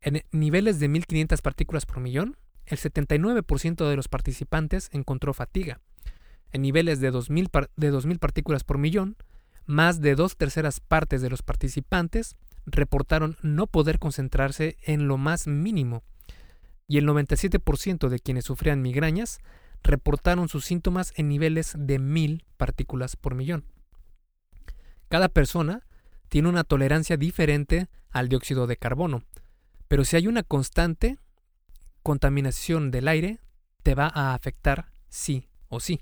En 0.00 0.22
niveles 0.30 0.78
de 0.78 0.86
1500 0.86 1.42
partículas 1.42 1.84
por 1.84 1.98
millón, 1.98 2.36
el 2.64 2.78
79% 2.78 3.88
de 3.88 3.96
los 3.96 4.06
participantes 4.06 4.88
encontró 4.92 5.34
fatiga. 5.34 5.80
En 6.52 6.62
niveles 6.62 7.00
de 7.00 7.10
2000, 7.10 7.50
de 7.76 8.18
partículas 8.20 8.62
por 8.62 8.78
millón, 8.78 9.16
más 9.66 10.00
de 10.00 10.14
dos 10.14 10.36
terceras 10.36 10.78
partes 10.78 11.22
de 11.22 11.28
los 11.28 11.42
participantes 11.42 12.36
reportaron 12.70 13.36
no 13.42 13.66
poder 13.66 13.98
concentrarse 13.98 14.76
en 14.82 15.08
lo 15.08 15.18
más 15.18 15.46
mínimo. 15.46 16.02
Y 16.86 16.98
el 16.98 17.06
97% 17.06 18.08
de 18.08 18.18
quienes 18.18 18.44
sufrían 18.44 18.82
migrañas 18.82 19.40
reportaron 19.82 20.48
sus 20.48 20.64
síntomas 20.64 21.12
en 21.16 21.28
niveles 21.28 21.74
de 21.78 21.98
1000 21.98 22.44
partículas 22.56 23.16
por 23.16 23.34
millón. 23.34 23.64
Cada 25.08 25.28
persona 25.28 25.86
tiene 26.28 26.48
una 26.48 26.64
tolerancia 26.64 27.16
diferente 27.16 27.88
al 28.10 28.28
dióxido 28.28 28.66
de 28.66 28.76
carbono, 28.76 29.22
pero 29.86 30.04
si 30.04 30.16
hay 30.16 30.26
una 30.26 30.42
constante, 30.42 31.18
contaminación 32.02 32.90
del 32.90 33.08
aire 33.08 33.40
te 33.82 33.94
va 33.94 34.10
a 34.12 34.34
afectar 34.34 34.90
sí 35.08 35.48
o 35.68 35.80
sí. 35.80 36.00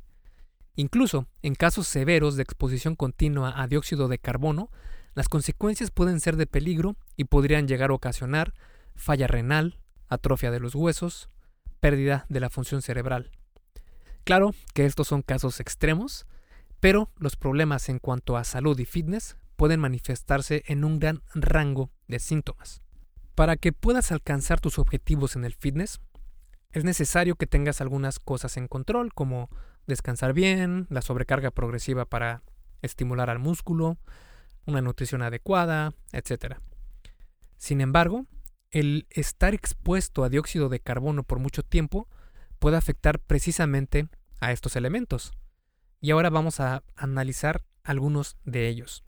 Incluso 0.75 1.27
en 1.43 1.55
casos 1.55 1.87
severos 1.87 2.37
de 2.37 2.43
exposición 2.43 2.97
continua 2.97 3.61
a 3.61 3.67
dióxido 3.67 4.09
de 4.09 4.19
carbono, 4.19 4.71
las 5.17 5.31
consecuencias 5.31 5.91
pueden 5.91 6.21
ser 6.21 6.37
de 6.37 6.47
peligro 6.47 6.95
y 7.17 7.25
podrían 7.25 7.67
llegar 7.67 7.89
a 7.89 7.95
ocasionar 7.95 8.53
falla 8.95 9.27
renal, 9.27 9.81
atrofia 10.09 10.51
de 10.51 10.61
los 10.61 10.75
huesos, 10.75 11.31
pérdida 11.81 12.27
de 12.29 12.39
la 12.39 12.51
función 12.51 12.83
cerebral. 12.83 13.31
Claro 14.25 14.55
que 14.75 14.85
estos 14.85 15.09
son 15.09 15.23
casos 15.23 15.59
extremos, 15.59 16.27
pero 16.81 17.11
los 17.17 17.37
problemas 17.37 17.89
en 17.89 17.99
cuanto 17.99 18.37
a 18.37 18.45
salud 18.45 18.79
y 18.79 18.85
fitness 18.85 19.39
pueden 19.57 19.81
manifestarse 19.81 20.65
en 20.67 20.85
un 20.85 20.99
gran 20.99 21.23
rango 21.35 21.91
de 22.09 22.19
síntomas. 22.19 22.83
Para 23.35 23.57
que 23.57 23.73
puedas 23.73 24.13
alcanzar 24.13 24.61
tus 24.61 24.79
objetivos 24.79 25.35
en 25.35 25.47
el 25.47 25.55
fitness, 25.55 25.99
es 26.73 26.85
necesario 26.85 27.37
que 27.37 27.47
tengas 27.47 27.81
algunas 27.81 28.19
cosas 28.19 28.59
en 28.59 28.69
control, 28.69 29.15
como 29.15 29.49
descansar 29.87 30.35
bien, 30.35 30.87
la 30.91 31.01
sobrecarga 31.01 31.51
progresiva 31.53 32.05
para 32.05 32.43
estimular 32.83 33.31
al 33.31 33.39
músculo, 33.39 33.97
una 34.67 34.83
nutrición 34.83 35.23
adecuada, 35.23 35.95
etc. 36.13 36.57
Sin 37.57 37.81
embargo, 37.81 38.27
el 38.71 39.07
estar 39.11 39.55
expuesto 39.55 40.25
a 40.25 40.29
dióxido 40.29 40.69
de 40.69 40.81
carbono 40.81 41.23
por 41.23 41.39
mucho 41.39 41.63
tiempo 41.63 42.09
puede 42.59 42.77
afectar 42.77 43.19
precisamente 43.21 44.09
a 44.41 44.53
estos 44.53 44.77
elementos. 44.77 45.33
Y 46.01 46.11
ahora 46.11 46.31
vamos 46.31 46.61
a 46.61 46.83
analizar 46.95 47.65
algunos 47.85 48.37
de 48.45 48.69
ellos. 48.69 49.05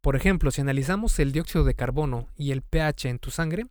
Por 0.00 0.16
ejemplo, 0.16 0.50
si 0.50 0.60
analizamos 0.60 1.18
el 1.18 1.32
dióxido 1.32 1.64
de 1.64 1.74
carbono 1.74 2.28
y 2.36 2.52
el 2.52 2.62
pH 2.62 3.08
en 3.08 3.18
tu 3.18 3.30
sangre, 3.30 3.66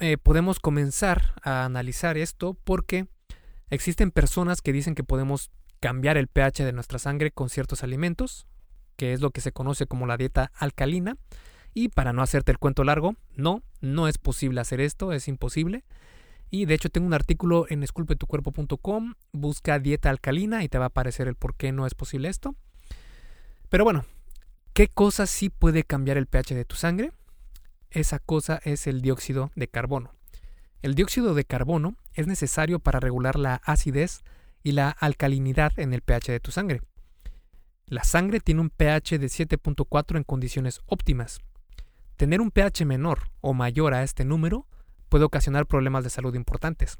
eh, 0.00 0.16
podemos 0.16 0.60
comenzar 0.60 1.34
a 1.42 1.64
analizar 1.64 2.16
esto 2.16 2.54
porque 2.64 3.08
existen 3.68 4.12
personas 4.12 4.62
que 4.62 4.72
dicen 4.72 4.94
que 4.94 5.04
podemos 5.04 5.50
cambiar 5.80 6.16
el 6.16 6.28
pH 6.28 6.64
de 6.64 6.72
nuestra 6.72 6.98
sangre 6.98 7.32
con 7.32 7.48
ciertos 7.48 7.82
alimentos, 7.82 8.46
que 8.98 9.14
es 9.14 9.22
lo 9.22 9.30
que 9.30 9.40
se 9.40 9.52
conoce 9.52 9.86
como 9.86 10.06
la 10.06 10.18
dieta 10.18 10.52
alcalina. 10.54 11.16
Y 11.72 11.88
para 11.88 12.12
no 12.12 12.20
hacerte 12.20 12.52
el 12.52 12.58
cuento 12.58 12.84
largo, 12.84 13.14
no, 13.34 13.62
no 13.80 14.08
es 14.08 14.18
posible 14.18 14.60
hacer 14.60 14.82
esto, 14.82 15.14
es 15.14 15.26
imposible. 15.28 15.84
Y 16.50 16.66
de 16.66 16.74
hecho 16.74 16.90
tengo 16.90 17.06
un 17.06 17.14
artículo 17.14 17.64
en 17.70 17.82
esculpetucuerpo.com, 17.82 19.14
busca 19.32 19.78
dieta 19.78 20.10
alcalina 20.10 20.62
y 20.64 20.68
te 20.68 20.76
va 20.76 20.84
a 20.84 20.88
aparecer 20.88 21.28
el 21.28 21.34
por 21.34 21.54
qué 21.54 21.72
no 21.72 21.86
es 21.86 21.94
posible 21.94 22.28
esto. 22.28 22.54
Pero 23.70 23.84
bueno, 23.84 24.04
¿Qué 24.78 24.86
cosa 24.86 25.26
sí 25.26 25.50
puede 25.50 25.82
cambiar 25.82 26.18
el 26.18 26.28
pH 26.28 26.54
de 26.54 26.64
tu 26.64 26.76
sangre? 26.76 27.10
Esa 27.90 28.20
cosa 28.20 28.60
es 28.62 28.86
el 28.86 29.02
dióxido 29.02 29.50
de 29.56 29.66
carbono. 29.66 30.12
El 30.82 30.94
dióxido 30.94 31.34
de 31.34 31.44
carbono 31.44 31.96
es 32.14 32.28
necesario 32.28 32.78
para 32.78 33.00
regular 33.00 33.40
la 33.40 33.56
acidez 33.64 34.22
y 34.62 34.70
la 34.70 34.90
alcalinidad 34.90 35.76
en 35.80 35.92
el 35.94 36.02
pH 36.02 36.30
de 36.30 36.38
tu 36.38 36.52
sangre. 36.52 36.82
La 37.88 38.04
sangre 38.04 38.40
tiene 38.40 38.60
un 38.60 38.68
pH 38.68 39.18
de 39.18 39.28
7.4 39.28 40.18
en 40.18 40.22
condiciones 40.22 40.82
óptimas. 40.84 41.40
Tener 42.18 42.42
un 42.42 42.50
pH 42.50 42.84
menor 42.84 43.30
o 43.40 43.54
mayor 43.54 43.94
a 43.94 44.02
este 44.02 44.26
número 44.26 44.66
puede 45.08 45.24
ocasionar 45.24 45.64
problemas 45.64 46.04
de 46.04 46.10
salud 46.10 46.34
importantes. 46.34 46.98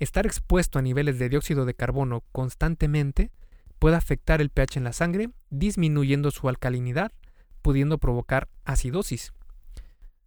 Estar 0.00 0.26
expuesto 0.26 0.80
a 0.80 0.82
niveles 0.82 1.20
de 1.20 1.28
dióxido 1.28 1.64
de 1.66 1.74
carbono 1.74 2.24
constantemente 2.32 3.30
puede 3.78 3.94
afectar 3.94 4.40
el 4.40 4.50
pH 4.50 4.78
en 4.78 4.84
la 4.84 4.92
sangre, 4.92 5.30
disminuyendo 5.50 6.32
su 6.32 6.48
alcalinidad, 6.48 7.12
pudiendo 7.62 7.98
provocar 7.98 8.48
acidosis. 8.64 9.32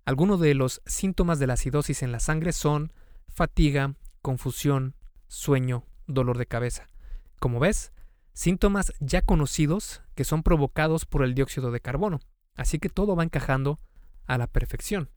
Algunos 0.05 0.39
de 0.39 0.53
los 0.53 0.81
síntomas 0.85 1.37
de 1.37 1.47
la 1.47 1.55
acidosis 1.55 2.01
en 2.01 2.13
la 2.13 2.21
sangre 2.21 2.53
son 2.53 2.93
fatiga, 3.27 3.95
confusión, 4.21 4.95
sueño, 5.27 5.83
dolor 6.07 6.37
de 6.37 6.45
cabeza. 6.45 6.87
Como 7.39 7.59
ves, 7.59 7.91
síntomas 8.35 8.93
ya 8.99 9.21
conocidos 9.21 10.01
que 10.13 10.25
son 10.25 10.43
provocados 10.43 11.05
por 11.05 11.23
el 11.23 11.33
dióxido 11.33 11.71
de 11.71 11.79
carbono, 11.79 12.19
así 12.55 12.77
que 12.77 12.89
todo 12.89 13.15
va 13.15 13.23
encajando 13.23 13.79
a 14.27 14.37
la 14.37 14.45
perfección. 14.45 15.09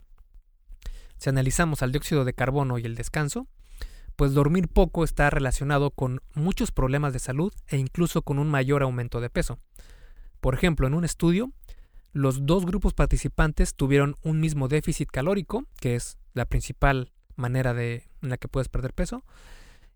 Si 1.17 1.29
analizamos 1.29 1.83
al 1.83 1.91
dióxido 1.91 2.23
de 2.23 2.33
carbono 2.33 2.79
y 2.79 2.85
el 2.85 2.95
descanso, 2.95 3.47
pues 4.15 4.33
dormir 4.33 4.69
poco 4.69 5.03
está 5.03 5.29
relacionado 5.29 5.91
con 5.91 6.21
muchos 6.33 6.71
problemas 6.71 7.13
de 7.13 7.19
salud 7.19 7.53
e 7.67 7.77
incluso 7.77 8.21
con 8.21 8.39
un 8.39 8.49
mayor 8.49 8.83
aumento 8.83 9.19
de 9.21 9.29
peso. 9.29 9.59
Por 10.39 10.55
ejemplo, 10.55 10.87
en 10.87 10.93
un 10.93 11.03
estudio, 11.03 11.51
los 12.13 12.45
dos 12.45 12.65
grupos 12.65 12.93
participantes 12.93 13.75
tuvieron 13.75 14.15
un 14.23 14.39
mismo 14.39 14.69
déficit 14.69 15.09
calórico, 15.09 15.65
que 15.79 15.95
es 15.95 16.17
la 16.33 16.45
principal 16.45 17.11
manera 17.35 17.73
de, 17.73 18.07
en 18.21 18.29
la 18.29 18.37
que 18.37 18.47
puedes 18.47 18.69
perder 18.69 18.93
peso, 18.93 19.25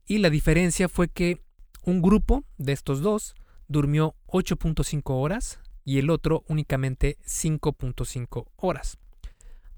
y 0.05 0.17
la 0.17 0.29
diferencia 0.29 0.89
fue 0.89 1.07
que 1.07 1.41
un 1.85 2.01
grupo 2.01 2.43
de 2.57 2.71
estos 2.71 3.01
dos 3.01 3.35
durmió 3.67 4.15
8.5 4.27 5.01
horas 5.21 5.59
y 5.85 5.99
el 5.99 6.09
otro 6.09 6.43
únicamente 6.47 7.17
5.5 7.25 8.47
horas. 8.55 8.97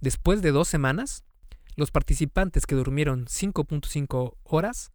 Después 0.01 0.41
de 0.41 0.51
dos 0.51 0.67
semanas, 0.67 1.23
los 1.75 1.91
participantes 1.91 2.65
que 2.65 2.75
durmieron 2.75 3.25
5.5 3.25 4.35
horas 4.43 4.91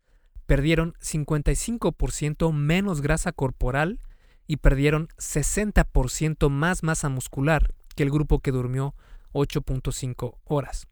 perdieron 0.46 0.94
55% 0.94 2.52
menos 2.52 3.00
grasa 3.00 3.32
corporal 3.32 4.00
y 4.46 4.56
perdieron 4.58 5.08
60% 5.18 6.48
más 6.48 6.82
masa 6.82 7.08
muscular 7.08 7.74
que 7.94 8.02
el 8.02 8.10
grupo 8.10 8.40
que 8.40 8.52
durmió 8.52 8.94
8.5 9.32 10.38
horas. 10.44 10.86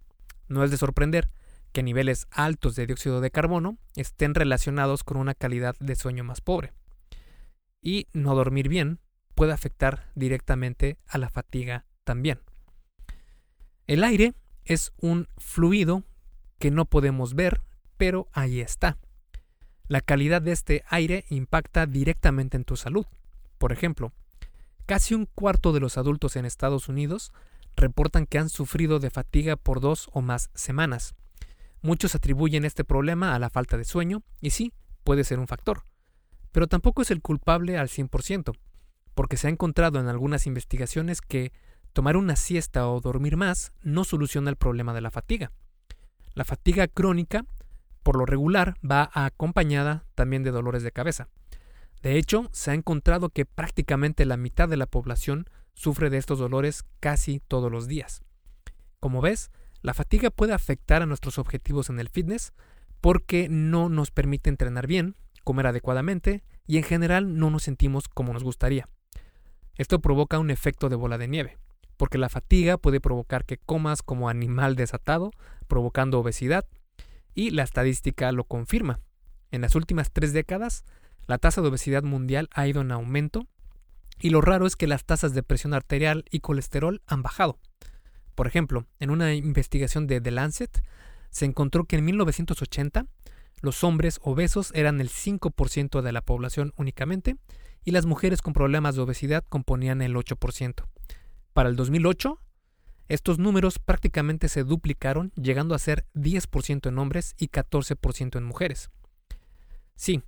No 0.48 0.64
es 0.64 0.70
de 0.70 0.76
sorprender 0.76 1.28
que 1.78 1.84
niveles 1.84 2.26
altos 2.32 2.74
de 2.74 2.88
dióxido 2.88 3.20
de 3.20 3.30
carbono 3.30 3.78
estén 3.94 4.34
relacionados 4.34 5.04
con 5.04 5.16
una 5.16 5.34
calidad 5.34 5.76
de 5.78 5.94
sueño 5.94 6.24
más 6.24 6.40
pobre. 6.40 6.72
Y 7.80 8.08
no 8.12 8.34
dormir 8.34 8.68
bien 8.68 8.98
puede 9.36 9.52
afectar 9.52 10.10
directamente 10.16 10.98
a 11.06 11.18
la 11.18 11.30
fatiga 11.30 11.86
también. 12.02 12.40
El 13.86 14.02
aire 14.02 14.34
es 14.64 14.90
un 15.00 15.28
fluido 15.36 16.02
que 16.58 16.72
no 16.72 16.84
podemos 16.84 17.34
ver, 17.34 17.62
pero 17.96 18.26
ahí 18.32 18.60
está. 18.60 18.98
La 19.86 20.00
calidad 20.00 20.42
de 20.42 20.50
este 20.50 20.82
aire 20.88 21.26
impacta 21.28 21.86
directamente 21.86 22.56
en 22.56 22.64
tu 22.64 22.74
salud. 22.74 23.06
Por 23.56 23.70
ejemplo, 23.70 24.12
casi 24.84 25.14
un 25.14 25.26
cuarto 25.26 25.72
de 25.72 25.78
los 25.78 25.96
adultos 25.96 26.34
en 26.34 26.44
Estados 26.44 26.88
Unidos 26.88 27.30
reportan 27.76 28.26
que 28.26 28.40
han 28.40 28.48
sufrido 28.48 28.98
de 28.98 29.10
fatiga 29.10 29.54
por 29.54 29.80
dos 29.80 30.10
o 30.12 30.22
más 30.22 30.50
semanas. 30.54 31.14
Muchos 31.82 32.14
atribuyen 32.14 32.64
este 32.64 32.84
problema 32.84 33.34
a 33.34 33.38
la 33.38 33.50
falta 33.50 33.76
de 33.76 33.84
sueño, 33.84 34.22
y 34.40 34.50
sí, 34.50 34.72
puede 35.04 35.24
ser 35.24 35.38
un 35.38 35.46
factor. 35.46 35.84
Pero 36.52 36.66
tampoco 36.66 37.02
es 37.02 37.10
el 37.10 37.22
culpable 37.22 37.78
al 37.78 37.88
100%, 37.88 38.52
porque 39.14 39.36
se 39.36 39.46
ha 39.46 39.50
encontrado 39.50 40.00
en 40.00 40.08
algunas 40.08 40.46
investigaciones 40.46 41.20
que 41.20 41.52
tomar 41.92 42.16
una 42.16 42.36
siesta 42.36 42.88
o 42.88 43.00
dormir 43.00 43.36
más 43.36 43.72
no 43.82 44.04
soluciona 44.04 44.50
el 44.50 44.56
problema 44.56 44.94
de 44.94 45.00
la 45.00 45.10
fatiga. 45.10 45.52
La 46.34 46.44
fatiga 46.44 46.86
crónica, 46.86 47.44
por 48.02 48.16
lo 48.16 48.26
regular, 48.26 48.74
va 48.88 49.10
acompañada 49.12 50.04
también 50.14 50.42
de 50.42 50.50
dolores 50.50 50.82
de 50.82 50.92
cabeza. 50.92 51.28
De 52.02 52.16
hecho, 52.16 52.48
se 52.52 52.70
ha 52.70 52.74
encontrado 52.74 53.30
que 53.30 53.44
prácticamente 53.44 54.24
la 54.24 54.36
mitad 54.36 54.68
de 54.68 54.76
la 54.76 54.86
población 54.86 55.46
sufre 55.74 56.10
de 56.10 56.18
estos 56.18 56.38
dolores 56.38 56.84
casi 57.00 57.40
todos 57.40 57.70
los 57.70 57.88
días. 57.88 58.22
Como 59.00 59.20
ves, 59.20 59.50
la 59.82 59.94
fatiga 59.94 60.30
puede 60.30 60.52
afectar 60.52 61.02
a 61.02 61.06
nuestros 61.06 61.38
objetivos 61.38 61.90
en 61.90 62.00
el 62.00 62.08
fitness 62.08 62.52
porque 63.00 63.48
no 63.48 63.88
nos 63.88 64.10
permite 64.10 64.50
entrenar 64.50 64.86
bien, 64.86 65.16
comer 65.44 65.66
adecuadamente 65.66 66.42
y 66.66 66.78
en 66.78 66.84
general 66.84 67.38
no 67.38 67.50
nos 67.50 67.62
sentimos 67.62 68.08
como 68.08 68.32
nos 68.32 68.44
gustaría. 68.44 68.88
Esto 69.76 70.00
provoca 70.00 70.38
un 70.38 70.50
efecto 70.50 70.88
de 70.88 70.96
bola 70.96 71.18
de 71.18 71.28
nieve, 71.28 71.56
porque 71.96 72.18
la 72.18 72.28
fatiga 72.28 72.76
puede 72.78 73.00
provocar 73.00 73.44
que 73.44 73.58
comas 73.58 74.02
como 74.02 74.28
animal 74.28 74.74
desatado, 74.74 75.30
provocando 75.68 76.18
obesidad, 76.18 76.66
y 77.34 77.50
la 77.50 77.62
estadística 77.62 78.32
lo 78.32 78.44
confirma. 78.44 79.00
En 79.52 79.60
las 79.60 79.76
últimas 79.76 80.10
tres 80.10 80.32
décadas, 80.32 80.84
la 81.26 81.38
tasa 81.38 81.62
de 81.62 81.68
obesidad 81.68 82.02
mundial 82.02 82.48
ha 82.52 82.66
ido 82.66 82.80
en 82.80 82.90
aumento, 82.90 83.46
y 84.20 84.30
lo 84.30 84.40
raro 84.40 84.66
es 84.66 84.74
que 84.74 84.88
las 84.88 85.04
tasas 85.04 85.32
de 85.32 85.44
presión 85.44 85.74
arterial 85.74 86.24
y 86.30 86.40
colesterol 86.40 87.00
han 87.06 87.22
bajado. 87.22 87.60
Por 88.38 88.46
ejemplo, 88.46 88.86
en 89.00 89.10
una 89.10 89.34
investigación 89.34 90.06
de 90.06 90.20
The 90.20 90.30
Lancet, 90.30 90.84
se 91.28 91.44
encontró 91.44 91.86
que 91.86 91.96
en 91.96 92.04
1980 92.04 93.06
los 93.62 93.82
hombres 93.82 94.20
obesos 94.22 94.70
eran 94.76 95.00
el 95.00 95.08
5% 95.08 96.02
de 96.02 96.12
la 96.12 96.20
población 96.20 96.72
únicamente 96.76 97.36
y 97.84 97.90
las 97.90 98.06
mujeres 98.06 98.40
con 98.40 98.52
problemas 98.52 98.94
de 98.94 99.02
obesidad 99.02 99.44
componían 99.48 100.02
el 100.02 100.14
8%. 100.14 100.86
Para 101.52 101.68
el 101.68 101.74
2008, 101.74 102.40
estos 103.08 103.40
números 103.40 103.80
prácticamente 103.80 104.48
se 104.48 104.62
duplicaron, 104.62 105.32
llegando 105.34 105.74
a 105.74 105.80
ser 105.80 106.06
10% 106.14 106.90
en 106.90 106.98
hombres 107.00 107.34
y 107.38 107.48
14% 107.48 108.38
en 108.38 108.44
mujeres. 108.44 108.88
Sí, 109.96 110.22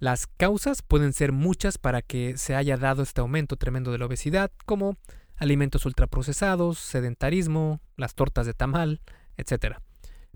las 0.00 0.26
causas 0.26 0.82
pueden 0.82 1.14
ser 1.14 1.32
muchas 1.32 1.78
para 1.78 2.02
que 2.02 2.36
se 2.36 2.54
haya 2.54 2.76
dado 2.76 3.02
este 3.02 3.22
aumento 3.22 3.56
tremendo 3.56 3.90
de 3.90 3.96
la 3.96 4.04
obesidad, 4.04 4.52
como 4.66 4.98
alimentos 5.38 5.86
ultraprocesados, 5.86 6.78
sedentarismo, 6.78 7.80
las 7.96 8.14
tortas 8.14 8.46
de 8.46 8.54
tamal, 8.54 9.00
etc. 9.36 9.76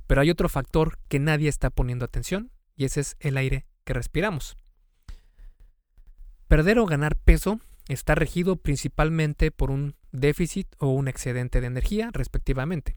Pero 0.07 0.21
hay 0.21 0.31
otro 0.31 0.49
factor 0.49 0.99
que 1.09 1.19
nadie 1.19 1.49
está 1.49 1.71
poniendo 1.71 2.05
atención 2.05 2.51
y 2.77 2.85
ese 2.85 3.01
es 3.01 3.17
el 3.21 3.37
aire 3.37 3.67
que 3.85 3.93
respiramos. 3.95 4.57
Perder 6.49 6.79
o 6.79 6.87
ganar 6.87 7.17
peso 7.17 7.61
está 7.89 8.15
regido 8.15 8.57
principalmente 8.57 9.51
por 9.51 9.71
un 9.71 9.97
déficit 10.13 10.69
o 10.79 10.89
un 10.89 11.09
excedente 11.09 11.61
de 11.61 11.67
energía, 11.67 12.11
respectivamente. 12.13 12.97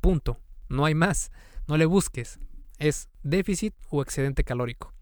Punto. 0.00 0.38
No 0.68 0.84
hay 0.84 0.94
más. 0.94 1.30
No 1.66 1.76
le 1.76 1.86
busques. 1.86 2.38
Es 2.78 3.08
déficit 3.22 3.74
o 3.88 4.02
excedente 4.02 4.44
calórico. 4.44 4.92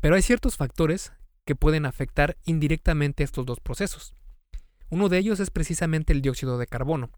Pero 0.00 0.16
hay 0.16 0.22
ciertos 0.22 0.56
factores 0.56 1.12
que 1.44 1.54
pueden 1.54 1.86
afectar 1.86 2.36
indirectamente 2.44 3.22
estos 3.22 3.46
dos 3.46 3.60
procesos. 3.60 4.14
Uno 4.90 5.08
de 5.08 5.18
ellos 5.18 5.38
es 5.38 5.50
precisamente 5.50 6.12
el 6.12 6.20
dióxido 6.20 6.58
de 6.58 6.66
carbono. 6.66 7.10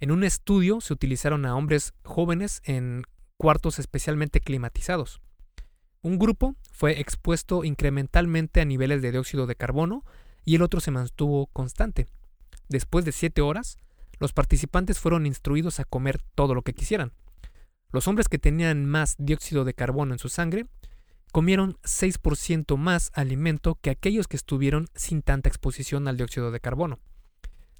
En 0.00 0.10
un 0.10 0.24
estudio 0.24 0.80
se 0.80 0.94
utilizaron 0.94 1.44
a 1.44 1.54
hombres 1.54 1.92
jóvenes 2.04 2.62
en 2.64 3.04
cuartos 3.36 3.78
especialmente 3.78 4.40
climatizados. 4.40 5.20
Un 6.00 6.18
grupo 6.18 6.56
fue 6.72 7.00
expuesto 7.00 7.64
incrementalmente 7.64 8.62
a 8.62 8.64
niveles 8.64 9.02
de 9.02 9.12
dióxido 9.12 9.46
de 9.46 9.54
carbono 9.54 10.04
y 10.44 10.56
el 10.56 10.62
otro 10.62 10.80
se 10.80 10.90
mantuvo 10.90 11.46
constante. 11.48 12.06
Después 12.68 13.04
de 13.04 13.12
siete 13.12 13.42
horas, 13.42 13.76
los 14.18 14.32
participantes 14.32 14.98
fueron 14.98 15.26
instruidos 15.26 15.80
a 15.80 15.84
comer 15.84 16.20
todo 16.34 16.54
lo 16.54 16.62
que 16.62 16.72
quisieran. 16.72 17.12
Los 17.90 18.08
hombres 18.08 18.28
que 18.28 18.38
tenían 18.38 18.86
más 18.86 19.16
dióxido 19.18 19.64
de 19.64 19.74
carbono 19.74 20.14
en 20.14 20.18
su 20.18 20.30
sangre 20.30 20.66
comieron 21.32 21.78
6% 21.82 22.76
más 22.76 23.10
alimento 23.14 23.78
que 23.80 23.90
aquellos 23.90 24.28
que 24.28 24.36
estuvieron 24.36 24.88
sin 24.94 25.22
tanta 25.22 25.48
exposición 25.48 26.06
al 26.06 26.18
dióxido 26.18 26.50
de 26.50 26.60
carbono. 26.60 27.00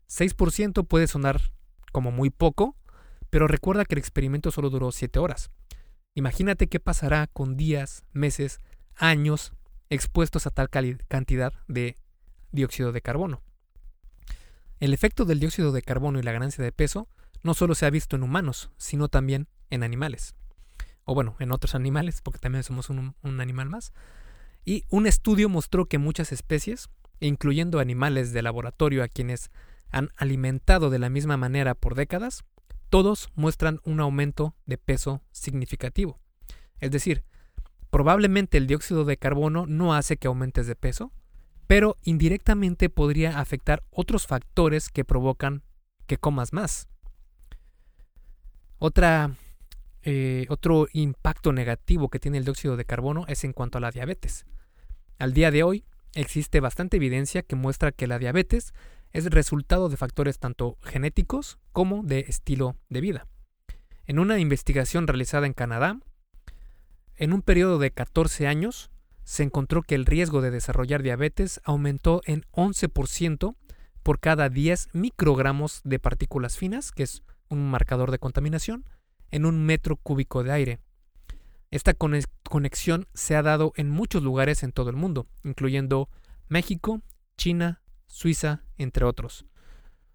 6% 0.09 0.87
puede 0.87 1.07
sonar 1.07 1.53
como 1.93 2.11
muy 2.11 2.31
poco, 2.31 2.77
pero 3.31 3.47
recuerda 3.47 3.85
que 3.85 3.95
el 3.95 3.99
experimento 3.99 4.51
solo 4.51 4.71
duró 4.71 4.91
7 4.91 5.19
horas. 5.19 5.51
Imagínate 6.15 6.67
qué 6.67 6.81
pasará 6.81 7.27
con 7.27 7.57
días, 7.57 8.05
meses, 8.13 8.61
años 8.97 9.53
expuestos 9.91 10.47
a 10.47 10.51
tal 10.51 10.71
cantidad 10.71 11.53
de 11.69 11.97
dióxido 12.51 12.93
de 12.93 13.03
carbono. 13.03 13.43
El 14.81 14.95
efecto 14.95 15.27
del 15.27 15.41
dióxido 15.41 15.73
de 15.73 15.83
carbono 15.83 16.19
y 16.19 16.23
la 16.23 16.33
ganancia 16.33 16.65
de 16.65 16.73
peso 16.73 17.09
no 17.43 17.55
solo 17.55 17.75
se 17.75 17.85
ha 17.87 17.91
visto 17.91 18.17
en 18.17 18.23
humanos, 18.23 18.71
sino 18.79 19.09
también 19.09 19.49
en 19.71 19.83
animales 19.83 20.35
o 21.05 21.15
bueno, 21.15 21.37
en 21.39 21.53
otros 21.53 21.75
animales, 21.75 22.21
porque 22.23 22.39
también 22.39 22.65
somos 22.65 22.91
un, 22.91 23.15
animal 23.23 23.69
más. 23.69 23.93
Y 24.65 24.85
un 24.89 25.07
estudio 25.07 25.49
mostró 25.49 25.87
que 25.87 25.99
muchas 25.99 26.33
especies, 26.33 26.89
incluyendo 27.21 27.81
animales 27.81 28.33
de 28.33 28.43
laboratorio 28.43 29.03
a 29.03 29.09
quienes 29.09 29.51
han 29.91 30.11
alimentado 30.17 30.91
de 30.91 30.99
la 30.99 31.11
misma 31.11 31.37
manera 31.37 31.75
por 31.75 31.95
décadas, 31.95 32.45
todos 32.89 33.31
muestran 33.35 33.81
un 33.85 34.01
aumento 34.01 34.55
de 34.67 34.79
peso 34.79 35.23
significativo. 35.33 36.19
Es 36.79 36.91
decir, 36.91 37.25
probablemente 37.91 38.59
el 38.59 38.67
dióxido 38.67 39.05
de 39.05 39.17
carbono 39.17 39.67
no 39.67 39.95
hace 39.95 40.17
que 40.17 40.29
aumentes 40.29 40.67
de 40.67 40.77
peso, 40.77 41.13
pero 41.67 41.97
indirectamente 42.03 42.91
podría 42.91 43.39
afectar 43.41 43.83
otros 43.91 44.27
factores 44.27 44.89
que 44.91 45.05
provocan 45.05 45.63
que 46.07 46.19
comas 46.19 46.53
más. 46.53 46.89
Otra 48.79 49.37
eh, 50.05 50.47
otro 50.49 50.89
impacto 50.93 51.53
negativo 51.53 52.09
que 52.09 52.19
tiene 52.19 52.39
el 52.39 52.45
dióxido 52.45 52.77
de 52.77 52.85
carbono 52.85 53.25
es 53.29 53.45
en 53.45 53.53
cuanto 53.53 53.79
a 53.79 53.81
la 53.81 53.91
diabetes. 53.91 54.45
Al 55.19 55.33
día 55.33 55.51
de 55.51 55.63
hoy 55.63 55.85
existe 56.15 56.61
bastante 56.61 56.97
evidencia 56.97 57.43
que 57.43 57.57
muestra 57.57 57.93
que 57.93 58.07
la 58.07 58.19
diabetes 58.19 58.75
es 59.13 59.27
resultado 59.27 59.89
de 59.89 59.97
factores 59.97 60.39
tanto 60.39 60.77
genéticos 60.83 61.59
como 61.73 62.03
de 62.03 62.21
estilo 62.21 62.77
de 62.89 63.01
vida. 63.01 63.27
En 64.07 64.19
una 64.19 64.39
investigación 64.39 65.07
realizada 65.07 65.47
en 65.47 65.53
Canadá, 65.53 66.01
en 67.17 67.33
un 67.33 67.43
periodo 67.43 67.79
de 67.79 67.93
14 67.93 68.47
años, 68.47 68.91
se 69.23 69.45
encontró 69.45 69.83
que 69.83 69.95
el 69.95 70.07
riesgo 70.07 70.41
de 70.41 70.51
desarrollar 70.51 71.03
diabetes 71.03 71.61
aumentó 71.65 72.23
en 72.25 72.43
11% 72.53 73.55
por 74.03 74.19
cada 74.19 74.49
10 74.49 74.89
microgramos 74.93 75.81
de 75.85 76.01
partículas 76.01 76.57
finas, 76.57 76.91
que 76.91 77.05
es 77.05 77.23
un 77.49 77.71
marcador 77.71 78.11
de 78.11 78.19
contaminación, 78.19 78.85
en 79.33 79.45
un 79.45 79.65
metro 79.65 79.97
cúbico 79.97 80.45
de 80.45 80.53
aire. 80.53 80.79
Esta 81.73 81.95
conexión 81.95 83.09
se 83.15 83.35
ha 83.35 83.43
dado 83.43 83.73
en 83.77 83.91
muchos 83.91 84.23
lugares 84.23 84.63
en 84.63 84.73
todo 84.73 84.91
el 84.91 84.97
mundo, 84.97 85.27
incluyendo 85.43 86.09
México, 86.49 87.03
China, 87.37 87.83
Suiza, 88.07 88.63
entre 88.77 89.05
otros. 89.07 89.47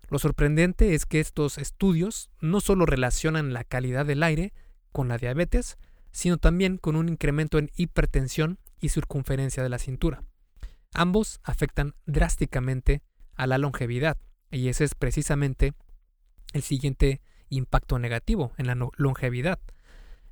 Lo 0.10 0.20
sorprendente 0.20 0.94
es 0.94 1.06
que 1.06 1.20
estos 1.20 1.58
estudios 1.58 2.30
no 2.40 2.62
solo 2.62 2.86
relacionan 2.86 3.54
la 3.54 3.64
calidad 3.64 4.06
del 4.06 4.24
aire 4.24 4.54
con 4.92 5.08
la 5.08 5.18
diabetes, 5.18 5.78
sino 6.12 6.38
también 6.38 6.78
con 6.78 6.96
un 6.96 7.10
incremento 7.10 7.58
en 7.58 7.72
hipertensión 7.76 8.60
y 8.80 8.90
circunferencia 8.90 9.64
de 9.64 9.70
la 9.70 9.80
cintura. 9.80 10.24
Ambos 10.94 11.40
afectan 11.44 11.96
drásticamente 12.06 13.02
a 13.36 13.48
la 13.48 13.58
longevidad, 13.58 14.18
y 14.52 14.70
ese 14.70 14.84
es 14.84 14.96
precisamente 14.96 15.74
el 16.54 16.62
siguiente 16.62 17.22
impacto 17.50 18.00
negativo 18.00 18.54
en 18.58 18.68
la 18.68 18.76
longevidad. 18.96 19.60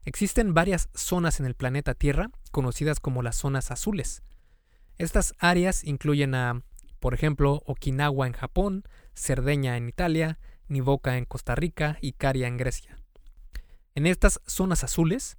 Existen 0.03 0.53
varias 0.53 0.89
zonas 0.93 1.39
en 1.39 1.45
el 1.45 1.55
planeta 1.55 1.95
Tierra 1.95 2.29
conocidas 2.51 2.99
como 2.99 3.23
las 3.23 3.37
zonas 3.37 3.71
azules. 3.71 4.21
Estas 4.97 5.33
áreas 5.39 5.83
incluyen 5.83 6.35
a, 6.35 6.61
por 6.99 7.13
ejemplo, 7.13 7.63
Okinawa 7.65 8.27
en 8.27 8.33
Japón, 8.33 8.83
Cerdeña 9.15 9.77
en 9.77 9.89
Italia, 9.89 10.39
Nivoca 10.67 11.17
en 11.17 11.25
Costa 11.25 11.55
Rica 11.55 11.97
y 12.01 12.13
Caria 12.13 12.47
en 12.47 12.57
Grecia. 12.57 12.97
En 13.95 14.05
estas 14.05 14.41
zonas 14.45 14.83
azules 14.83 15.37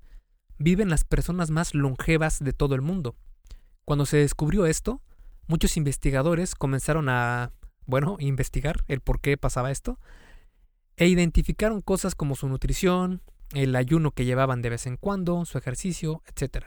viven 0.58 0.90
las 0.90 1.04
personas 1.04 1.50
más 1.50 1.74
longevas 1.74 2.40
de 2.40 2.52
todo 2.52 2.74
el 2.74 2.82
mundo. 2.82 3.14
Cuando 3.84 4.04
se 4.04 4.16
descubrió 4.16 4.66
esto, 4.66 5.00
muchos 5.46 5.76
investigadores 5.76 6.54
comenzaron 6.54 7.08
a, 7.08 7.52
bueno, 7.84 8.16
investigar 8.18 8.84
el 8.88 9.00
por 9.00 9.20
qué 9.20 9.36
pasaba 9.36 9.70
esto 9.70 10.00
e 10.96 11.08
identificaron 11.08 11.80
cosas 11.80 12.14
como 12.14 12.36
su 12.36 12.48
nutrición, 12.48 13.22
el 13.52 13.76
ayuno 13.76 14.10
que 14.10 14.24
llevaban 14.24 14.62
de 14.62 14.70
vez 14.70 14.86
en 14.86 14.96
cuando, 14.96 15.44
su 15.44 15.58
ejercicio, 15.58 16.22
etc. 16.26 16.66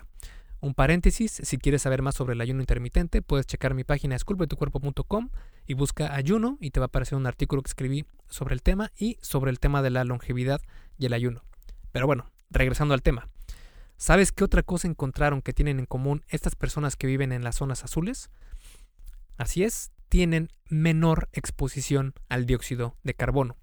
Un 0.62 0.74
paréntesis, 0.74 1.42
si 1.44 1.58
quieres 1.58 1.84
saber 1.84 2.02
más 2.02 2.16
sobre 2.16 2.34
el 2.34 2.42
ayuno 2.42 2.62
intermitente, 2.62 3.22
puedes 3.22 3.48
checar 3.48 3.74
mi 3.74 3.84
página 3.84 4.16
esculpetucuerpo.com 4.16 5.30
y 5.66 5.74
busca 5.74 6.14
ayuno 6.14 6.58
y 6.60 6.72
te 6.72 6.80
va 6.80 6.86
a 6.86 6.88
aparecer 6.88 7.18
un 7.18 7.28
artículo 7.28 7.62
que 7.62 7.70
escribí 7.70 8.06
sobre 8.28 8.56
el 8.56 8.62
tema 8.62 8.92
y 8.98 9.18
sobre 9.22 9.52
el 9.52 9.60
tema 9.60 9.82
de 9.82 9.90
la 9.90 10.04
longevidad 10.04 10.62
y 10.98 11.06
el 11.06 11.14
ayuno. 11.14 11.44
Pero 11.92 12.08
bueno, 12.08 12.30
regresando 12.50 12.94
al 12.94 13.02
tema. 13.02 13.30
¿Sabes 13.98 14.32
qué 14.32 14.44
otra 14.44 14.64
cosa 14.64 14.88
encontraron 14.88 15.42
que 15.42 15.54
tienen 15.54 15.80
en 15.80 15.86
común 15.86 16.24
estas 16.28 16.56
personas 16.56 16.96
que 16.96 17.08
viven 17.08 17.32
en 17.32 17.44
las 17.44 17.56
zonas 17.56 17.84
azules? 17.84 18.30
Así 19.38 19.64
es, 19.64 19.92
tienen 20.10 20.50
menor 20.70 21.30
exposición 21.34 22.14
al 22.28 22.46
dióxido 22.46 22.96
de 23.04 23.14
carbono. 23.14 23.58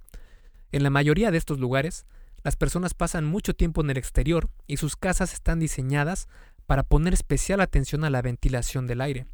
En 0.76 0.82
la 0.82 0.90
mayoría 0.90 1.30
de 1.30 1.38
estos 1.38 1.58
lugares, 1.58 2.04
las 2.44 2.56
personas 2.56 2.92
pasan 2.92 3.24
mucho 3.24 3.54
tiempo 3.54 3.80
en 3.80 3.88
el 3.88 3.96
exterior 3.96 4.50
y 4.66 4.76
sus 4.76 4.94
casas 4.94 5.32
están 5.32 5.58
diseñadas 5.58 6.28
para 6.66 6.82
poner 6.82 7.14
especial 7.14 7.62
atención 7.62 8.04
a 8.04 8.10
la 8.10 8.20
ventilación 8.20 8.86
del 8.86 9.00
aire. 9.00 9.26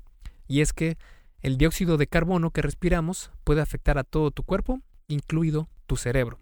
Y 0.46 0.60
es 0.60 0.72
que 0.72 0.98
el 1.40 1.58
dióxido 1.58 1.96
de 1.96 2.06
carbono 2.06 2.52
que 2.52 2.62
respiramos 2.62 3.32
puede 3.42 3.60
afectar 3.60 3.98
a 3.98 4.04
todo 4.04 4.30
tu 4.30 4.44
cuerpo, 4.44 4.82
incluido 5.08 5.68
tu 5.88 5.96
cerebro. 5.96 6.38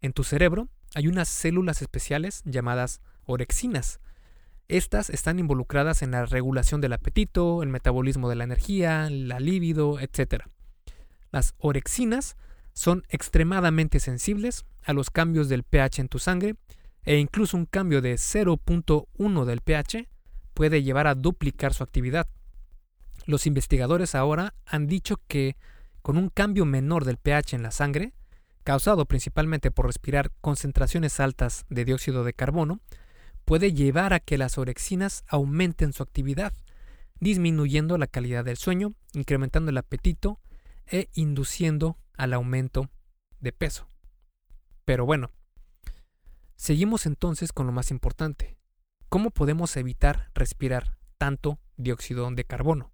En 0.00 0.12
tu 0.12 0.22
cerebro 0.22 0.68
hay 0.94 1.08
unas 1.08 1.28
células 1.28 1.82
especiales 1.82 2.42
llamadas 2.44 3.00
orexinas. 3.24 3.98
Estas 4.68 5.10
están 5.10 5.40
involucradas 5.40 6.02
en 6.02 6.12
la 6.12 6.24
regulación 6.24 6.80
del 6.80 6.92
apetito, 6.92 7.64
el 7.64 7.68
metabolismo 7.68 8.28
de 8.28 8.36
la 8.36 8.44
energía, 8.44 9.10
la 9.10 9.40
libido, 9.40 9.98
etc. 9.98 10.44
Las 11.32 11.54
orexinas 11.58 12.36
son 12.74 13.04
extremadamente 13.08 14.00
sensibles 14.00 14.66
a 14.82 14.92
los 14.92 15.10
cambios 15.10 15.48
del 15.48 15.62
pH 15.62 16.02
en 16.02 16.08
tu 16.08 16.18
sangre 16.18 16.56
e 17.04 17.18
incluso 17.18 17.56
un 17.56 17.66
cambio 17.66 18.02
de 18.02 18.14
0.1 18.14 19.44
del 19.44 19.60
pH 19.60 20.08
puede 20.52 20.82
llevar 20.82 21.06
a 21.06 21.14
duplicar 21.14 21.72
su 21.72 21.82
actividad. 21.82 22.28
Los 23.26 23.46
investigadores 23.46 24.14
ahora 24.14 24.54
han 24.66 24.86
dicho 24.86 25.20
que 25.28 25.56
con 26.02 26.18
un 26.18 26.28
cambio 26.28 26.66
menor 26.66 27.04
del 27.04 27.16
pH 27.16 27.56
en 27.56 27.62
la 27.62 27.70
sangre, 27.70 28.12
causado 28.64 29.06
principalmente 29.06 29.70
por 29.70 29.86
respirar 29.86 30.32
concentraciones 30.40 31.20
altas 31.20 31.64
de 31.70 31.84
dióxido 31.84 32.24
de 32.24 32.34
carbono, 32.34 32.80
puede 33.44 33.72
llevar 33.72 34.12
a 34.12 34.20
que 34.20 34.38
las 34.38 34.58
orexinas 34.58 35.24
aumenten 35.28 35.92
su 35.92 36.02
actividad, 36.02 36.52
disminuyendo 37.20 37.96
la 37.98 38.06
calidad 38.06 38.44
del 38.44 38.56
sueño, 38.56 38.94
incrementando 39.12 39.70
el 39.70 39.78
apetito 39.78 40.40
e 40.86 41.08
induciendo 41.14 41.98
al 42.16 42.32
aumento 42.32 42.90
de 43.40 43.52
peso. 43.52 43.88
Pero 44.84 45.06
bueno, 45.06 45.30
seguimos 46.56 47.06
entonces 47.06 47.52
con 47.52 47.66
lo 47.66 47.72
más 47.72 47.90
importante. 47.90 48.56
¿Cómo 49.08 49.30
podemos 49.30 49.76
evitar 49.76 50.30
respirar 50.34 50.96
tanto 51.18 51.58
dióxido 51.76 52.30
de 52.30 52.44
carbono? 52.44 52.90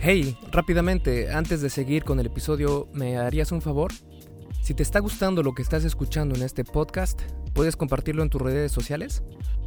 Hey, 0.00 0.38
rápidamente, 0.50 1.30
antes 1.30 1.60
de 1.60 1.68
seguir 1.68 2.04
con 2.04 2.20
el 2.20 2.26
episodio, 2.26 2.88
¿me 2.94 3.18
harías 3.18 3.52
un 3.52 3.60
favor? 3.60 3.92
Si 4.62 4.72
te 4.72 4.82
está 4.82 4.98
gustando 4.98 5.42
lo 5.42 5.52
que 5.52 5.62
estás 5.62 5.84
escuchando 5.84 6.34
en 6.34 6.42
este 6.42 6.64
podcast, 6.64 7.20
¿puedes 7.52 7.76
compartirlo 7.76 8.22
en 8.22 8.30
tus 8.30 8.40
redes 8.40 8.72
sociales? 8.72 9.22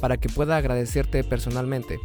para 0.00 0.16
que 0.16 0.28
pueda 0.28 0.56
agradecerte 0.56 1.22
personalmente. 1.24 1.98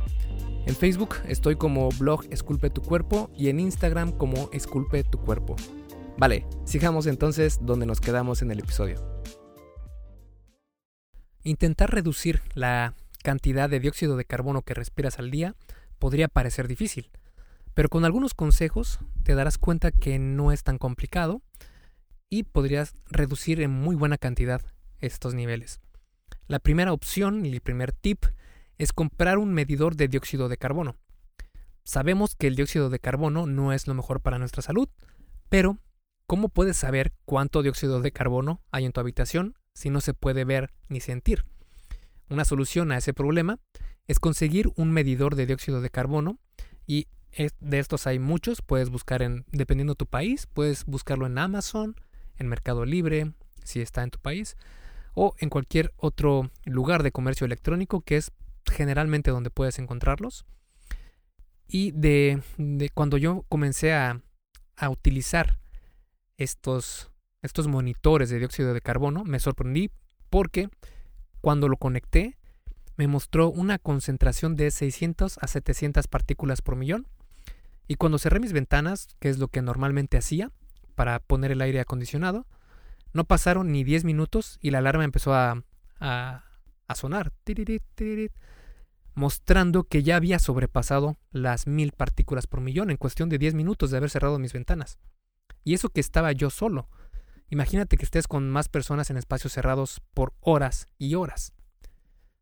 En 0.65 0.75
Facebook 0.75 1.15
estoy 1.27 1.55
como 1.55 1.89
blog 1.89 2.25
Esculpe 2.31 2.69
tu 2.69 2.81
cuerpo 2.81 3.29
y 3.35 3.49
en 3.49 3.59
Instagram 3.59 4.11
como 4.11 4.49
Esculpe 4.51 5.03
tu 5.03 5.19
cuerpo. 5.19 5.55
Vale, 6.17 6.45
sigamos 6.63 7.07
entonces 7.07 7.59
donde 7.61 7.85
nos 7.85 8.01
quedamos 8.01 8.41
en 8.41 8.51
el 8.51 8.59
episodio. 8.59 9.21
Intentar 11.43 11.91
reducir 11.91 12.41
la 12.55 12.95
cantidad 13.21 13.69
de 13.69 13.79
dióxido 13.79 14.17
de 14.17 14.25
carbono 14.25 14.61
que 14.61 14.73
respiras 14.73 15.19
al 15.19 15.29
día 15.29 15.55
podría 15.99 16.27
parecer 16.27 16.67
difícil, 16.67 17.11
pero 17.73 17.89
con 17.89 18.05
algunos 18.05 18.33
consejos 18.33 18.99
te 19.23 19.35
darás 19.35 19.57
cuenta 19.57 19.91
que 19.91 20.17
no 20.17 20.51
es 20.51 20.63
tan 20.63 20.77
complicado 20.77 21.41
y 22.29 22.43
podrías 22.43 22.95
reducir 23.05 23.61
en 23.61 23.71
muy 23.71 23.95
buena 23.95 24.17
cantidad 24.17 24.61
estos 24.99 25.35
niveles. 25.35 25.81
La 26.47 26.59
primera 26.59 26.93
opción 26.93 27.45
y 27.45 27.51
el 27.51 27.61
primer 27.61 27.91
tip 27.91 28.25
es 28.77 28.93
comprar 28.93 29.37
un 29.37 29.53
medidor 29.53 29.95
de 29.95 30.07
dióxido 30.07 30.47
de 30.47 30.57
carbono. 30.57 30.95
Sabemos 31.83 32.35
que 32.35 32.47
el 32.47 32.55
dióxido 32.55 32.89
de 32.89 32.99
carbono 32.99 33.47
no 33.47 33.73
es 33.73 33.87
lo 33.87 33.93
mejor 33.93 34.21
para 34.21 34.37
nuestra 34.37 34.61
salud, 34.61 34.87
pero 35.49 35.79
¿cómo 36.27 36.49
puedes 36.49 36.77
saber 36.77 37.13
cuánto 37.25 37.63
dióxido 37.63 38.01
de 38.01 38.11
carbono 38.11 38.61
hay 38.71 38.85
en 38.85 38.91
tu 38.91 38.99
habitación 38.99 39.55
si 39.73 39.89
no 39.89 40.01
se 40.01 40.13
puede 40.13 40.45
ver 40.45 40.73
ni 40.87 40.99
sentir? 40.99 41.45
Una 42.29 42.45
solución 42.45 42.91
a 42.91 42.97
ese 42.97 43.13
problema 43.13 43.59
es 44.07 44.19
conseguir 44.19 44.71
un 44.75 44.91
medidor 44.91 45.35
de 45.35 45.47
dióxido 45.47 45.81
de 45.81 45.89
carbono 45.89 46.37
y 46.85 47.07
de 47.59 47.79
estos 47.79 48.07
hay 48.07 48.19
muchos, 48.19 48.61
puedes 48.61 48.89
buscar 48.89 49.21
en, 49.21 49.45
dependiendo 49.51 49.93
de 49.93 49.97
tu 49.97 50.05
país, 50.05 50.47
puedes 50.47 50.85
buscarlo 50.85 51.25
en 51.25 51.37
Amazon, 51.37 51.95
en 52.37 52.47
Mercado 52.47 52.85
Libre, 52.85 53.33
si 53.63 53.81
está 53.81 54.03
en 54.03 54.11
tu 54.11 54.19
país, 54.19 54.57
o 55.15 55.33
en 55.39 55.49
cualquier 55.49 55.93
otro 55.97 56.51
lugar 56.65 57.01
de 57.01 57.11
comercio 57.11 57.45
electrónico 57.45 58.01
que 58.01 58.17
es 58.17 58.31
generalmente 58.71 59.31
donde 59.31 59.49
puedes 59.49 59.79
encontrarlos. 59.79 60.45
Y 61.67 61.91
de, 61.91 62.41
cuando 62.93 63.17
yo 63.17 63.43
comencé 63.49 63.93
a, 63.93 64.21
a 64.75 64.89
utilizar 64.89 65.57
estos, 66.37 67.09
estos 67.41 67.67
monitores 67.67 68.29
de 68.29 68.39
dióxido 68.39 68.73
de 68.73 68.81
carbono, 68.81 69.23
me 69.23 69.39
sorprendí 69.39 69.89
porque 70.29 70.69
cuando 71.41 71.67
lo 71.67 71.77
conecté 71.77 72.37
me 72.97 73.07
mostró 73.07 73.49
una 73.49 73.79
concentración 73.79 74.55
de 74.55 74.71
600 74.71 75.39
a 75.41 75.47
700 75.47 76.07
partículas 76.07 76.61
por 76.61 76.75
millón. 76.75 77.07
Y 77.87 77.95
cuando 77.95 78.17
cerré 78.17 78.39
mis 78.39 78.53
ventanas, 78.53 79.07
que 79.19 79.29
es 79.29 79.37
lo 79.37 79.47
que 79.47 79.61
normalmente 79.61 80.17
hacía 80.17 80.51
para 80.95 81.19
poner 81.19 81.51
el 81.51 81.61
aire 81.61 81.79
acondicionado, 81.79 82.47
no 83.15 83.23
pasaron 83.23 83.71
ni 83.71 83.85
10 83.85 84.03
minutos 84.03 84.59
y 84.61 84.71
la 84.71 84.79
alarma 84.79 85.05
empezó 85.05 85.33
a, 85.33 85.63
sonar, 86.93 87.31
mostrando 89.13 89.85
que 89.85 90.03
ya 90.03 90.17
había 90.17 90.37
sobrepasado 90.37 91.15
las 91.31 91.65
mil 91.65 91.93
partículas 91.93 92.45
por 92.45 92.59
millón 92.59 92.91
en 92.91 92.97
cuestión 92.97 93.29
de 93.29 93.37
10 93.37 93.53
minutos 93.53 93.89
de 93.89 93.97
haber 93.97 94.09
cerrado 94.09 94.37
mis 94.37 94.51
ventanas. 94.51 94.99
Y 95.63 95.75
eso 95.75 95.87
que 95.87 96.01
estaba 96.01 96.33
yo 96.33 96.49
solo. 96.49 96.89
Imagínate 97.49 97.95
que 97.95 98.03
estés 98.03 98.27
con 98.27 98.49
más 98.49 98.67
personas 98.67 99.09
en 99.09 99.15
espacios 99.15 99.53
cerrados 99.53 100.01
por 100.13 100.33
horas 100.41 100.87
y 100.97 101.15
horas. 101.15 101.53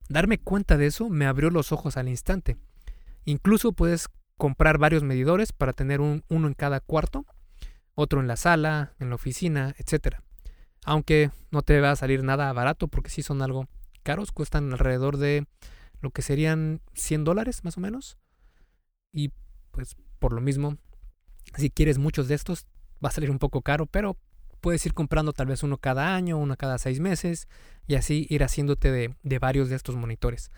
Darme 0.10 0.40
cuenta 0.40 0.76
de 0.76 0.88
eso 0.88 1.08
me 1.08 1.28
abrió 1.28 1.52
los 1.52 1.72
ojos 1.72 1.98
al 1.98 2.10
instante. 2.10 2.58
Incluso 3.26 3.74
puedes 3.74 4.10
comprar 4.38 4.80
varios 4.80 5.04
medidores 5.04 5.54
para 5.54 5.74
tener 5.74 6.02
un, 6.02 6.24
uno 6.30 6.48
en 6.48 6.56
cada 6.56 6.80
cuarto, 6.80 7.28
otro 7.94 8.22
en 8.22 8.28
la 8.28 8.38
sala, 8.38 8.96
en 8.98 9.10
la 9.10 9.16
oficina, 9.16 9.76
etc. 9.78 10.24
Aunque 10.86 11.32
no 11.52 11.62
te 11.62 11.80
va 11.80 11.92
a 11.92 11.96
salir 11.96 12.24
nada 12.24 12.52
barato 12.54 12.88
porque 12.88 13.10
sí 13.10 13.24
son 13.24 13.42
algo 13.42 13.68
caros, 14.04 14.32
cuestan 14.32 14.72
alrededor 14.72 15.18
de 15.18 15.48
lo 16.02 16.12
que 16.12 16.22
serían 16.22 16.82
100 16.94 17.24
dólares 17.24 17.64
más 17.64 17.78
o 17.78 17.82
menos. 17.82 18.18
Y 19.14 19.32
pues 19.72 19.96
por 20.20 20.34
lo 20.34 20.42
mismo, 20.42 20.78
si 21.56 21.70
quieres 21.70 21.98
muchos 21.98 22.28
de 22.28 22.36
estos, 22.36 22.68
va 23.04 23.10
a 23.10 23.12
salir 23.12 23.32
un 23.32 23.40
poco 23.40 23.62
caro, 23.62 23.86
pero 23.86 24.18
puedes 24.62 24.86
ir 24.86 24.94
comprando 24.94 25.34
tal 25.34 25.48
vez 25.48 25.64
uno 25.64 25.78
cada 25.78 26.16
año, 26.16 26.38
uno 26.38 26.56
cada 26.58 26.78
seis 26.78 27.00
meses 27.00 27.48
y 27.88 27.96
así 27.96 28.28
ir 28.30 28.44
haciéndote 28.44 28.92
de, 28.92 29.16
de 29.24 29.40
varios 29.40 29.70
de 29.70 29.76
estos 29.76 29.96
monitores. 29.96 30.52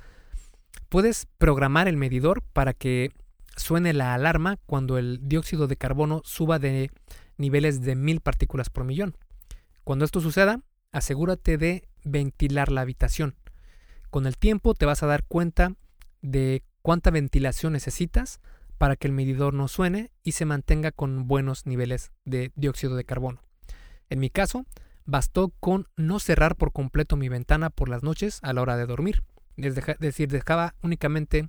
Puedes 0.89 1.27
programar 1.37 1.87
el 1.87 1.97
medidor 1.97 2.41
para 2.41 2.73
que 2.73 3.11
suene 3.55 3.93
la 3.93 4.13
alarma 4.13 4.57
cuando 4.65 4.97
el 4.97 5.19
dióxido 5.27 5.67
de 5.67 5.77
carbono 5.77 6.21
suba 6.23 6.59
de 6.59 6.91
niveles 7.37 7.81
de 7.81 7.95
mil 7.95 8.21
partículas 8.21 8.69
por 8.69 8.83
millón. 8.83 9.15
Cuando 9.85 10.03
esto 10.03 10.19
suceda, 10.19 10.61
asegúrate 10.91 11.59
de 11.59 11.87
ventilar 12.03 12.71
la 12.71 12.81
habitación. 12.81 13.35
Con 14.09 14.25
el 14.25 14.35
tiempo 14.35 14.73
te 14.73 14.87
vas 14.87 15.03
a 15.03 15.05
dar 15.05 15.23
cuenta 15.23 15.75
de 16.23 16.63
cuánta 16.81 17.11
ventilación 17.11 17.73
necesitas 17.73 18.39
para 18.79 18.95
que 18.95 19.05
el 19.05 19.13
medidor 19.13 19.53
no 19.53 19.67
suene 19.67 20.11
y 20.23 20.31
se 20.31 20.45
mantenga 20.45 20.91
con 20.91 21.27
buenos 21.27 21.67
niveles 21.67 22.11
de 22.25 22.51
dióxido 22.55 22.95
de 22.95 23.03
carbono. 23.03 23.43
En 24.09 24.19
mi 24.19 24.31
caso, 24.31 24.65
bastó 25.05 25.49
con 25.59 25.87
no 25.95 26.19
cerrar 26.19 26.55
por 26.55 26.71
completo 26.71 27.15
mi 27.15 27.29
ventana 27.29 27.69
por 27.69 27.87
las 27.87 28.01
noches 28.01 28.39
a 28.41 28.53
la 28.53 28.63
hora 28.63 28.77
de 28.77 28.87
dormir. 28.87 29.21
Es 29.55 29.75
decir, 29.99 30.29
dejaba 30.29 30.73
únicamente, 30.81 31.47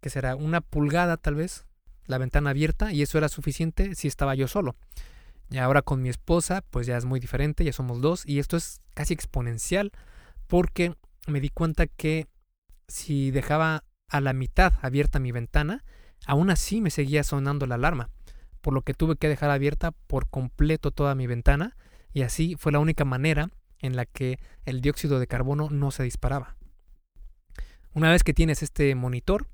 que 0.00 0.08
será 0.08 0.36
una 0.36 0.60
pulgada 0.60 1.16
tal 1.16 1.34
vez, 1.34 1.66
la 2.06 2.18
ventana 2.18 2.50
abierta 2.50 2.92
y 2.92 3.02
eso 3.02 3.18
era 3.18 3.28
suficiente 3.28 3.96
si 3.96 4.06
estaba 4.06 4.36
yo 4.36 4.46
solo. 4.46 4.76
Y 5.50 5.58
ahora 5.58 5.82
con 5.82 6.02
mi 6.02 6.08
esposa, 6.08 6.62
pues 6.70 6.86
ya 6.86 6.96
es 6.96 7.04
muy 7.04 7.20
diferente, 7.20 7.64
ya 7.64 7.72
somos 7.72 8.00
dos 8.00 8.24
y 8.26 8.38
esto 8.38 8.56
es 8.56 8.80
casi 8.94 9.14
exponencial 9.14 9.92
porque 10.46 10.94
me 11.26 11.40
di 11.40 11.48
cuenta 11.48 11.86
que 11.86 12.26
si 12.86 13.30
dejaba 13.30 13.84
a 14.08 14.20
la 14.20 14.32
mitad 14.32 14.74
abierta 14.82 15.18
mi 15.18 15.32
ventana, 15.32 15.84
aún 16.26 16.50
así 16.50 16.80
me 16.80 16.90
seguía 16.90 17.24
sonando 17.24 17.66
la 17.66 17.76
alarma 17.76 18.10
por 18.60 18.74
lo 18.74 18.82
que 18.82 18.94
tuve 18.94 19.16
que 19.16 19.28
dejar 19.28 19.50
abierta 19.50 19.92
por 19.92 20.28
completo 20.28 20.90
toda 20.90 21.14
mi 21.14 21.26
ventana 21.26 21.76
y 22.12 22.22
así 22.22 22.56
fue 22.58 22.72
la 22.72 22.78
única 22.78 23.04
manera 23.04 23.50
en 23.80 23.96
la 23.96 24.04
que 24.06 24.38
el 24.64 24.80
dióxido 24.80 25.18
de 25.20 25.26
carbono 25.26 25.68
no 25.70 25.90
se 25.90 26.02
disparaba. 26.02 26.56
Una 27.94 28.10
vez 28.10 28.24
que 28.24 28.34
tienes 28.34 28.62
este 28.62 28.94
monitor, 28.94 29.46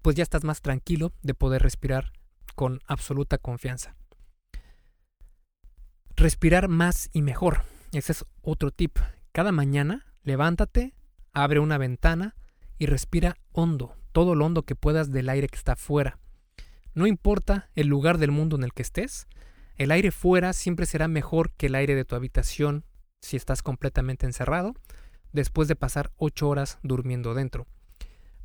pues 0.00 0.16
ya 0.16 0.22
estás 0.22 0.44
más 0.44 0.62
tranquilo 0.62 1.12
de 1.22 1.34
poder 1.34 1.62
respirar 1.62 2.12
con 2.54 2.80
absoluta 2.86 3.38
confianza. 3.38 3.94
Respirar 6.16 6.68
más 6.68 7.08
y 7.12 7.22
mejor. 7.22 7.62
Ese 7.92 8.12
es 8.12 8.24
otro 8.42 8.70
tip. 8.70 8.98
Cada 9.32 9.52
mañana 9.52 10.06
levántate, 10.22 10.94
abre 11.32 11.58
una 11.58 11.78
ventana 11.78 12.36
y 12.78 12.86
respira 12.86 13.36
hondo, 13.52 13.96
todo 14.12 14.34
lo 14.34 14.46
hondo 14.46 14.62
que 14.62 14.76
puedas 14.76 15.10
del 15.10 15.28
aire 15.28 15.48
que 15.48 15.56
está 15.56 15.72
afuera. 15.72 16.18
No 16.94 17.06
importa 17.06 17.70
el 17.74 17.86
lugar 17.86 18.18
del 18.18 18.30
mundo 18.30 18.56
en 18.56 18.64
el 18.64 18.72
que 18.72 18.82
estés, 18.82 19.26
el 19.76 19.90
aire 19.90 20.10
fuera 20.10 20.52
siempre 20.52 20.86
será 20.86 21.08
mejor 21.08 21.52
que 21.52 21.66
el 21.66 21.74
aire 21.74 21.94
de 21.94 22.04
tu 22.04 22.14
habitación 22.14 22.84
si 23.22 23.36
estás 23.36 23.62
completamente 23.62 24.26
encerrado, 24.26 24.74
después 25.32 25.68
de 25.68 25.76
pasar 25.76 26.10
8 26.16 26.48
horas 26.48 26.78
durmiendo 26.82 27.34
dentro. 27.34 27.66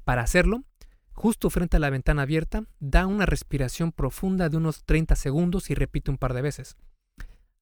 Para 0.06 0.21
hacerlo, 0.21 0.63
justo 1.12 1.49
frente 1.49 1.77
a 1.77 1.80
la 1.80 1.89
ventana 1.89 2.21
abierta, 2.21 2.63
da 2.80 3.08
una 3.08 3.25
respiración 3.25 3.91
profunda 3.91 4.47
de 4.47 4.58
unos 4.58 4.86
30 4.86 5.15
segundos 5.15 5.69
y 5.69 5.73
repite 5.73 6.12
un 6.12 6.17
par 6.17 6.34
de 6.34 6.43
veces. 6.43 6.77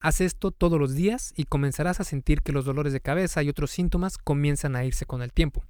Haz 0.00 0.20
esto 0.20 0.50
todos 0.50 0.78
los 0.78 0.94
días 0.94 1.32
y 1.36 1.44
comenzarás 1.44 2.00
a 2.00 2.04
sentir 2.04 2.42
que 2.42 2.52
los 2.52 2.64
dolores 2.64 2.92
de 2.92 3.00
cabeza 3.00 3.42
y 3.42 3.48
otros 3.48 3.70
síntomas 3.70 4.18
comienzan 4.18 4.76
a 4.76 4.84
irse 4.84 5.06
con 5.06 5.22
el 5.22 5.32
tiempo. 5.32 5.64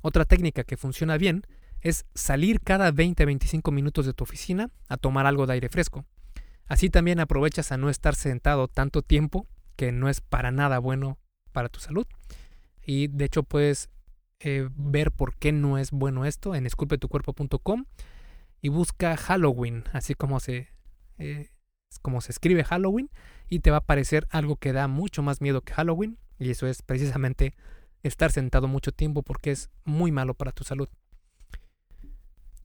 Otra 0.00 0.24
técnica 0.24 0.64
que 0.64 0.76
funciona 0.76 1.16
bien 1.16 1.42
es 1.80 2.06
salir 2.14 2.60
cada 2.60 2.92
20-25 2.92 3.72
minutos 3.72 4.06
de 4.06 4.14
tu 4.14 4.24
oficina 4.24 4.70
a 4.88 4.96
tomar 4.96 5.26
algo 5.26 5.46
de 5.46 5.54
aire 5.54 5.68
fresco. 5.68 6.04
Así 6.66 6.88
también 6.88 7.20
aprovechas 7.20 7.72
a 7.72 7.76
no 7.76 7.90
estar 7.90 8.14
sentado 8.14 8.68
tanto 8.68 9.02
tiempo, 9.02 9.46
que 9.76 9.92
no 9.92 10.08
es 10.08 10.20
para 10.20 10.50
nada 10.50 10.78
bueno 10.78 11.18
para 11.52 11.68
tu 11.68 11.80
salud. 11.80 12.06
Y 12.82 13.08
de 13.08 13.26
hecho 13.26 13.42
puedes 13.42 13.90
eh, 14.40 14.68
ver 14.74 15.12
por 15.12 15.36
qué 15.36 15.52
no 15.52 15.78
es 15.78 15.90
bueno 15.90 16.24
esto 16.24 16.54
en 16.54 16.66
esculpetucuerpo.com 16.66 17.84
y 18.60 18.68
busca 18.68 19.16
Halloween, 19.16 19.84
así 19.92 20.14
como 20.14 20.40
se, 20.40 20.68
eh, 21.18 21.50
como 21.98 22.20
se 22.20 22.32
escribe 22.32 22.64
Halloween, 22.64 23.10
y 23.48 23.60
te 23.60 23.70
va 23.70 23.78
a 23.78 23.80
aparecer 23.80 24.26
algo 24.30 24.56
que 24.56 24.72
da 24.72 24.88
mucho 24.88 25.22
más 25.22 25.40
miedo 25.40 25.62
que 25.62 25.74
Halloween, 25.74 26.18
y 26.38 26.50
eso 26.50 26.66
es 26.66 26.82
precisamente 26.82 27.54
estar 28.02 28.30
sentado 28.32 28.68
mucho 28.68 28.92
tiempo 28.92 29.22
porque 29.22 29.50
es 29.50 29.70
muy 29.84 30.12
malo 30.12 30.34
para 30.34 30.52
tu 30.52 30.64
salud. 30.64 30.88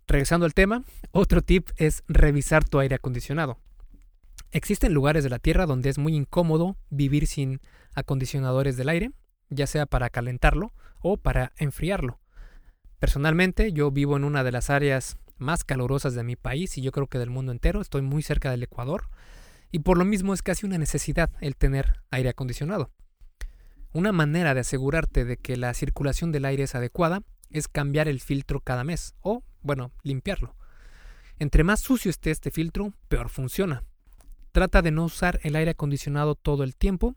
Regresando 0.07 0.45
al 0.45 0.53
tema, 0.53 0.83
otro 1.11 1.41
tip 1.41 1.69
es 1.77 2.03
revisar 2.07 2.63
tu 2.63 2.79
aire 2.79 2.95
acondicionado. 2.95 3.59
Existen 4.51 4.93
lugares 4.93 5.23
de 5.23 5.29
la 5.29 5.37
Tierra 5.37 5.67
donde 5.67 5.89
es 5.89 5.99
muy 5.99 6.15
incómodo 6.15 6.77
vivir 6.89 7.27
sin 7.27 7.61
acondicionadores 7.93 8.75
del 8.75 8.89
aire, 8.89 9.11
ya 9.49 9.67
sea 9.67 9.85
para 9.85 10.09
calentarlo 10.09 10.73
o 11.01 11.17
para 11.17 11.53
enfriarlo. 11.57 12.19
Personalmente, 12.97 13.71
yo 13.71 13.91
vivo 13.91 14.17
en 14.17 14.23
una 14.23 14.43
de 14.43 14.51
las 14.51 14.69
áreas 14.69 15.17
más 15.39 15.63
calurosas 15.63 16.15
de 16.15 16.23
mi 16.23 16.35
país 16.35 16.77
y 16.77 16.81
yo 16.81 16.91
creo 16.91 17.07
que 17.07 17.19
del 17.19 17.29
mundo 17.29 17.51
entero, 17.51 17.81
estoy 17.81 18.01
muy 18.01 18.21
cerca 18.21 18.51
del 18.51 18.63
Ecuador, 18.63 19.09
y 19.71 19.79
por 19.79 19.97
lo 19.97 20.05
mismo 20.05 20.33
es 20.33 20.41
casi 20.41 20.65
una 20.65 20.77
necesidad 20.77 21.31
el 21.41 21.55
tener 21.55 22.01
aire 22.11 22.29
acondicionado. 22.29 22.91
Una 23.91 24.11
manera 24.11 24.53
de 24.53 24.61
asegurarte 24.61 25.25
de 25.25 25.37
que 25.37 25.57
la 25.57 25.73
circulación 25.73 26.31
del 26.31 26.45
aire 26.45 26.63
es 26.63 26.75
adecuada 26.75 27.23
es 27.49 27.67
cambiar 27.67 28.07
el 28.07 28.19
filtro 28.19 28.61
cada 28.61 28.83
mes 28.83 29.15
o 29.21 29.43
bueno, 29.61 29.91
limpiarlo. 30.03 30.55
Entre 31.37 31.63
más 31.63 31.79
sucio 31.79 32.11
esté 32.11 32.31
este 32.31 32.51
filtro, 32.51 32.93
peor 33.07 33.29
funciona. 33.29 33.83
Trata 34.51 34.81
de 34.81 34.91
no 34.91 35.05
usar 35.05 35.39
el 35.43 35.55
aire 35.55 35.71
acondicionado 35.71 36.35
todo 36.35 36.63
el 36.63 36.75
tiempo, 36.75 37.15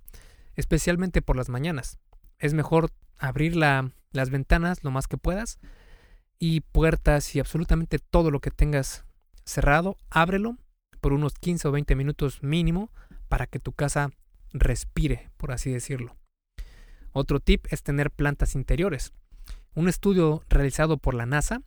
especialmente 0.55 1.23
por 1.23 1.37
las 1.37 1.49
mañanas. 1.49 1.99
Es 2.39 2.55
mejor 2.55 2.91
abrir 3.19 3.57
las 3.57 4.31
ventanas 4.31 4.83
lo 4.83 4.91
más 4.91 5.07
que 5.07 5.17
puedas 5.17 5.59
y 6.45 6.63
puertas 6.63 7.37
y 7.37 7.39
absolutamente 7.39 8.01
todo 8.01 8.33
lo 8.33 8.41
que 8.41 8.51
tengas 8.51 9.05
cerrado, 9.45 9.97
ábrelo 10.11 10.59
por 11.01 11.13
unos 11.13 11.35
15 11.35 11.69
o 11.69 11.71
20 11.71 11.95
minutos 11.95 12.43
mínimo 12.43 12.91
para 13.29 13.47
que 13.47 13.61
tu 13.61 13.71
casa 13.71 14.11
respire, 14.53 15.31
por 15.37 15.53
así 15.53 15.71
decirlo. 15.71 16.17
Otro 17.13 17.39
tip 17.39 17.67
es 17.71 17.85
tener 17.85 18.11
plantas 18.11 18.57
interiores. 18.57 19.13
Un 19.77 19.89
estudio 19.89 20.43
realizado 20.49 20.99
por 20.99 21.15
la 21.15 21.27
NASA 21.27 21.63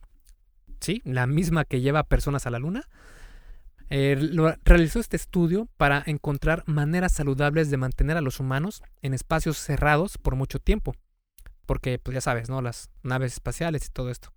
sí, 0.78 1.00
la 1.06 1.26
misma 1.26 1.64
que 1.64 1.80
lleva 1.80 2.02
personas 2.02 2.46
a 2.46 2.50
la 2.50 2.58
Luna, 2.58 2.86
eh, 3.88 4.30
realizó 4.62 5.00
este 5.00 5.16
estudio 5.16 5.70
para 5.78 6.02
encontrar 6.04 6.64
maneras 6.66 7.12
saludables 7.12 7.70
de 7.70 7.78
mantener 7.78 8.18
a 8.18 8.20
los 8.20 8.40
humanos 8.40 8.82
en 9.00 9.14
espacios 9.14 9.56
cerrados 9.56 10.18
por 10.18 10.36
mucho 10.36 10.58
tiempo. 10.58 10.94
Porque, 11.64 11.98
pues 11.98 12.14
ya 12.14 12.20
sabes, 12.20 12.50
¿no? 12.50 12.60
Las 12.60 12.90
naves 13.02 13.32
espaciales 13.32 13.86
y 13.86 13.88
todo 13.90 14.10
esto. 14.10 14.35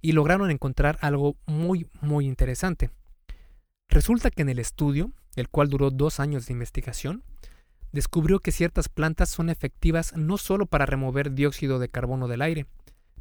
Y 0.00 0.12
lograron 0.12 0.50
encontrar 0.50 0.98
algo 1.00 1.36
muy, 1.46 1.88
muy 2.00 2.26
interesante. 2.26 2.90
Resulta 3.88 4.30
que 4.30 4.42
en 4.42 4.48
el 4.48 4.58
estudio, 4.58 5.12
el 5.36 5.48
cual 5.48 5.68
duró 5.68 5.90
dos 5.90 6.20
años 6.20 6.46
de 6.46 6.52
investigación, 6.52 7.24
descubrió 7.92 8.40
que 8.40 8.52
ciertas 8.52 8.88
plantas 8.88 9.30
son 9.30 9.48
efectivas 9.48 10.14
no 10.16 10.38
solo 10.38 10.66
para 10.66 10.86
remover 10.86 11.32
dióxido 11.32 11.78
de 11.78 11.88
carbono 11.88 12.28
del 12.28 12.42
aire, 12.42 12.66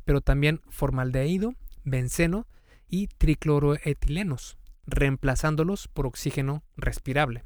pero 0.04 0.22
también 0.22 0.62
formaldehído 0.70 1.54
benceno 1.84 2.48
y 2.90 3.08
tricloroetilenos, 3.08 4.58
reemplazándolos 4.86 5.88
por 5.88 6.08
oxígeno 6.08 6.64
respirable. 6.76 7.44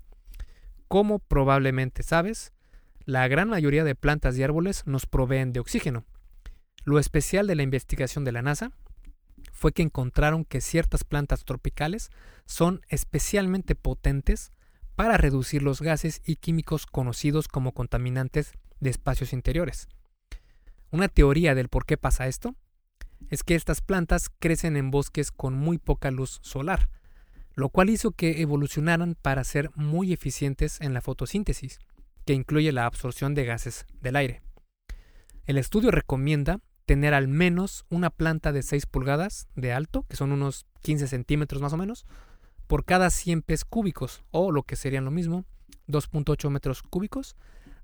Como 0.87 1.19
probablemente 1.19 2.03
sabes, 2.03 2.51
la 3.05 3.27
gran 3.27 3.49
mayoría 3.49 3.83
de 3.83 3.95
plantas 3.95 4.37
y 4.37 4.43
árboles 4.43 4.83
nos 4.85 5.05
proveen 5.05 5.53
de 5.53 5.59
oxígeno. 5.59 6.05
Lo 6.83 6.99
especial 6.99 7.47
de 7.47 7.55
la 7.55 7.63
investigación 7.63 8.23
de 8.23 8.31
la 8.31 8.41
NASA 8.41 8.71
fue 9.59 9.73
que 9.73 9.81
encontraron 9.81 10.45
que 10.45 10.61
ciertas 10.61 11.03
plantas 11.03 11.43
tropicales 11.43 12.11
son 12.45 12.81
especialmente 12.87 13.75
potentes 13.75 14.53
para 14.95 15.17
reducir 15.17 15.63
los 15.63 15.81
gases 15.81 16.21
y 16.25 16.37
químicos 16.37 16.85
conocidos 16.85 17.49
como 17.49 17.73
contaminantes 17.73 18.53
de 18.79 18.89
espacios 18.89 19.33
interiores. 19.33 19.89
Una 20.91 21.09
teoría 21.09 21.55
del 21.55 21.67
por 21.67 21.85
qué 21.85 21.97
pasa 21.97 22.27
esto 22.27 22.55
es 23.29 23.43
que 23.43 23.55
estas 23.55 23.81
plantas 23.81 24.29
crecen 24.29 24.77
en 24.77 24.91
bosques 24.91 25.29
con 25.29 25.55
muy 25.55 25.77
poca 25.77 26.09
luz 26.09 26.39
solar, 26.41 26.89
lo 27.53 27.67
cual 27.67 27.89
hizo 27.89 28.11
que 28.11 28.41
evolucionaran 28.41 29.15
para 29.21 29.43
ser 29.43 29.71
muy 29.75 30.13
eficientes 30.13 30.79
en 30.79 30.93
la 30.93 31.01
fotosíntesis, 31.01 31.79
que 32.25 32.33
incluye 32.33 32.71
la 32.71 32.85
absorción 32.85 33.35
de 33.35 33.43
gases 33.43 33.85
del 33.99 34.15
aire. 34.15 34.41
El 35.45 35.57
estudio 35.57 35.91
recomienda 35.91 36.61
tener 36.89 37.13
al 37.13 37.27
menos 37.27 37.85
una 37.91 38.09
planta 38.09 38.51
de 38.51 38.63
6 38.63 38.87
pulgadas 38.87 39.47
de 39.55 39.73
alto, 39.73 40.07
que 40.09 40.15
son 40.15 40.31
unos 40.31 40.65
15 40.81 41.07
centímetros 41.07 41.61
más 41.61 41.71
o 41.71 41.77
menos, 41.77 42.07
por 42.65 42.83
cada 42.83 43.11
100 43.11 43.43
pies 43.43 43.63
cúbicos, 43.63 44.23
o 44.31 44.51
lo 44.51 44.63
que 44.63 44.75
serían 44.75 45.05
lo 45.05 45.11
mismo, 45.11 45.45
2.8 45.87 46.49
metros 46.49 46.81
cúbicos 46.81 47.35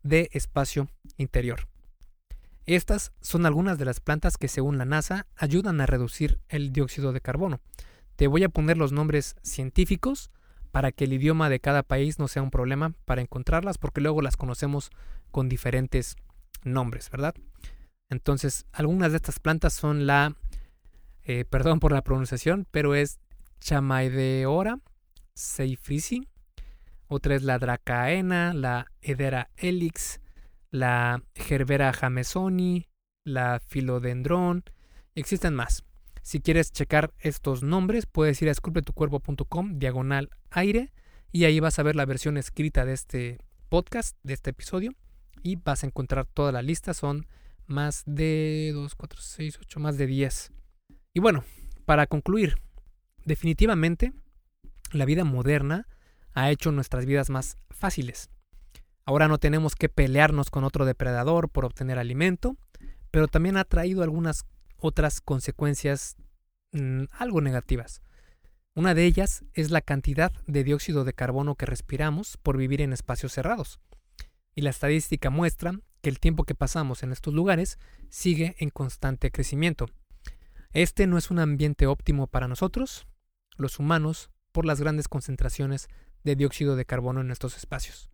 de 0.02 0.32
espacio 0.34 0.90
interior. 1.18 1.68
Estas 2.66 3.12
son 3.22 3.46
algunas 3.46 3.78
de 3.78 3.86
las 3.86 4.00
plantas 4.00 4.38
que 4.38 4.48
según 4.48 4.80
la 4.80 4.86
NASA 4.86 5.28
ayudan 5.36 5.82
a 5.82 5.86
reducir 5.86 6.40
el 6.50 6.74
dióxido 6.74 7.14
de 7.14 7.22
carbono. 7.22 7.60
Te 8.16 8.26
voy 8.26 8.44
a 8.44 8.50
poner 8.50 8.76
los 8.76 8.92
nombres 8.92 9.36
científicos 9.44 10.32
para 10.72 10.92
que 10.92 11.04
el 11.04 11.14
idioma 11.14 11.52
de 11.52 11.60
cada 11.60 11.84
país 11.84 12.18
no 12.18 12.28
sea 12.28 12.42
un 12.42 12.50
problema 12.50 12.94
para 13.06 13.22
encontrarlas, 13.22 13.78
porque 13.78 14.02
luego 14.02 14.24
las 14.24 14.36
conocemos 14.36 14.90
con 15.30 15.48
diferentes 15.48 16.16
nombres, 16.64 17.12
¿verdad? 17.12 17.36
Entonces, 18.10 18.66
algunas 18.72 19.12
de 19.12 19.18
estas 19.18 19.40
plantas 19.40 19.74
son 19.74 20.06
la, 20.06 20.36
eh, 21.24 21.46
perdón 21.46 21.80
por 21.80 21.92
la 21.92 22.04
pronunciación, 22.04 22.68
pero 22.72 22.96
es 22.96 23.20
Chamaideora 23.60 24.80
seifrisi, 25.34 26.28
otra 27.08 27.36
es 27.36 27.44
la 27.44 27.60
Dracaena, 27.60 28.54
la 28.54 28.88
Hedera 29.02 29.50
helix, 29.58 30.22
la 30.72 31.24
Gerbera 31.36 31.94
jamesoni, 31.94 32.88
la 33.26 33.60
Philodendron, 33.60 34.64
existen 35.14 35.54
más. 35.54 35.84
Si 36.22 36.40
quieres 36.40 36.72
checar 36.72 37.14
estos 37.20 37.62
nombres, 37.62 38.08
puedes 38.08 38.42
ir 38.42 38.50
a 38.50 38.52
esculpetucuerpo.com 38.52 39.78
diagonal 39.78 40.30
aire 40.50 40.92
y 41.32 41.46
ahí 41.46 41.60
vas 41.60 41.78
a 41.78 41.84
ver 41.84 41.96
la 41.96 42.06
versión 42.06 42.38
escrita 42.38 42.86
de 42.86 42.94
este 42.94 43.38
podcast, 43.70 44.18
de 44.24 44.34
este 44.34 44.50
episodio 44.50 44.92
y 45.44 45.58
vas 45.58 45.84
a 45.84 45.88
encontrar 45.88 46.26
toda 46.26 46.52
la 46.52 46.64
lista. 46.64 46.96
Son 46.96 47.28
más 47.68 48.04
de 48.06 48.72
2, 48.74 48.96
4, 48.96 49.20
6, 49.22 49.58
8, 49.62 49.80
más 49.80 49.98
de 49.98 50.08
10. 50.08 50.52
Y 51.14 51.20
bueno, 51.20 51.44
para 51.86 52.08
concluir, 52.08 52.58
definitivamente 53.26 54.14
la 54.92 55.06
vida 55.06 55.24
moderna 55.24 55.88
ha 56.34 56.52
hecho 56.52 56.72
nuestras 56.72 57.06
vidas 57.06 57.30
más 57.30 57.58
fáciles. 57.70 58.30
Ahora 59.06 59.28
no 59.28 59.38
tenemos 59.38 59.76
que 59.76 59.90
pelearnos 59.90 60.50
con 60.50 60.64
otro 60.64 60.86
depredador 60.86 61.50
por 61.50 61.66
obtener 61.66 62.00
alimento, 62.00 62.58
pero 63.12 63.28
también 63.28 63.56
ha 63.58 63.64
traído 63.64 64.04
algunas 64.04 64.46
otras 64.78 65.22
consecuencias 65.22 66.18
mm, 66.72 67.04
algo 67.12 67.42
negativas. 67.42 68.02
Una 68.74 68.94
de 68.94 69.06
ellas 69.06 69.46
es 69.54 69.72
la 69.72 69.82
cantidad 69.82 70.34
de 70.48 70.64
dióxido 70.64 71.06
de 71.06 71.14
carbono 71.14 71.56
que 71.56 71.66
respiramos 71.66 72.38
por 72.38 72.58
vivir 72.58 72.82
en 72.82 72.92
espacios 72.92 73.32
cerrados. 73.32 73.80
Y 74.54 74.62
la 74.62 74.72
estadística 74.72 75.30
muestra 75.30 75.80
que 76.06 76.10
el 76.12 76.20
tiempo 76.20 76.44
que 76.44 76.54
pasamos 76.54 77.02
en 77.02 77.12
estos 77.12 77.34
lugares 77.34 77.80
sigue 78.10 78.56
en 78.60 78.70
constante 78.70 79.32
crecimiento. 79.32 79.88
Este 80.72 81.08
no 81.08 81.18
es 81.18 81.32
un 81.32 81.40
ambiente 81.40 81.88
óptimo 81.88 82.28
para 82.28 82.48
nosotros, 82.48 83.08
los 83.58 83.80
humanos, 83.80 84.30
por 84.52 84.68
las 84.68 84.80
grandes 84.80 85.08
concentraciones 85.08 85.88
de 86.24 86.36
dióxido 86.36 86.76
de 86.76 86.86
carbono 86.86 87.22
en 87.22 87.32
estos 87.32 87.58
espacios. 87.58 88.12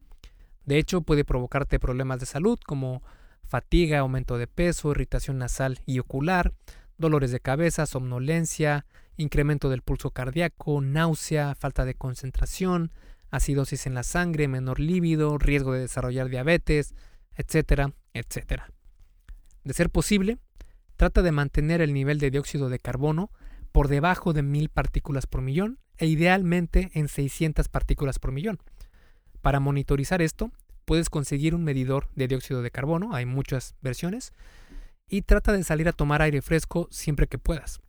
De 0.64 0.78
hecho, 0.78 1.02
puede 1.02 1.26
provocarte 1.26 1.82
problemas 1.82 2.22
de 2.22 2.28
salud 2.28 2.58
como 2.66 3.04
fatiga, 3.44 4.00
aumento 4.00 4.38
de 4.38 4.48
peso, 4.48 4.92
irritación 4.92 5.38
nasal 5.38 5.82
y 5.86 6.00
ocular, 6.00 6.54
dolores 6.98 7.32
de 7.32 7.42
cabeza, 7.42 7.86
somnolencia, 7.86 8.86
incremento 9.18 9.70
del 9.70 9.82
pulso 9.82 10.12
cardíaco, 10.12 10.80
náusea, 10.80 11.56
falta 11.56 11.84
de 11.84 11.96
concentración, 11.96 12.94
acidosis 13.32 13.86
en 13.86 13.96
la 13.96 14.04
sangre, 14.04 14.48
menor 14.48 14.80
líbido, 14.80 15.38
riesgo 15.38 15.74
de 15.74 15.82
desarrollar 15.82 16.30
diabetes, 16.30 16.96
etcétera, 17.36 17.94
etcétera. 18.14 18.72
De 19.64 19.74
ser 19.74 19.90
posible, 19.90 20.38
trata 20.96 21.22
de 21.22 21.32
mantener 21.32 21.82
el 21.82 21.94
nivel 21.94 22.20
de 22.20 22.32
dióxido 22.32 22.70
de 22.70 22.80
carbono 22.80 23.32
por 23.72 23.88
debajo 23.88 24.34
de 24.34 24.44
1000 24.44 24.70
partículas 24.70 25.28
por 25.28 25.42
millón 25.42 25.80
e 25.98 26.08
idealmente 26.08 26.92
en 26.94 27.08
600 27.08 27.70
partículas 27.70 28.20
por 28.20 28.32
millón. 28.32 28.60
Para 29.42 29.60
monitorizar 29.60 30.22
esto, 30.22 30.52
puedes 30.86 31.10
conseguir 31.10 31.56
un 31.56 31.64
medidor 31.64 32.10
de 32.16 32.28
dióxido 32.28 32.62
de 32.62 32.72
carbono, 32.72 33.14
hay 33.14 33.26
muchas 33.26 33.76
versiones, 33.82 34.34
y 35.08 35.24
trata 35.24 35.52
de 35.52 35.64
salir 35.64 35.88
a 35.88 35.94
tomar 35.94 36.22
aire 36.22 36.42
fresco 36.42 36.88
siempre 36.92 37.28
que 37.28 37.38
puedas. 37.38 37.82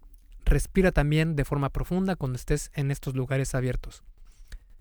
Respira 0.44 0.92
también 0.92 1.36
de 1.36 1.44
forma 1.44 1.70
profunda 1.70 2.16
cuando 2.16 2.36
estés 2.36 2.70
en 2.74 2.90
estos 2.90 3.14
lugares 3.14 3.54
abiertos. 3.54 4.02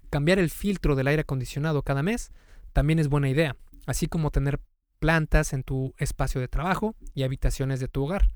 Cambiar 0.10 0.40
el 0.40 0.50
filtro 0.50 0.96
del 0.96 1.08
aire 1.08 1.22
acondicionado 1.22 1.84
cada 1.84 2.04
mes 2.04 2.32
también 2.74 3.00
es 3.00 3.08
buena 3.08 3.30
idea, 3.30 3.56
así 3.86 4.08
como 4.08 4.32
tener 4.32 4.60
plantas 5.00 5.54
en 5.54 5.64
tu 5.64 5.94
espacio 5.98 6.40
de 6.40 6.48
trabajo 6.48 6.96
y 7.14 7.24
habitaciones 7.24 7.80
de 7.80 7.88
tu 7.88 8.04
hogar. 8.04 8.32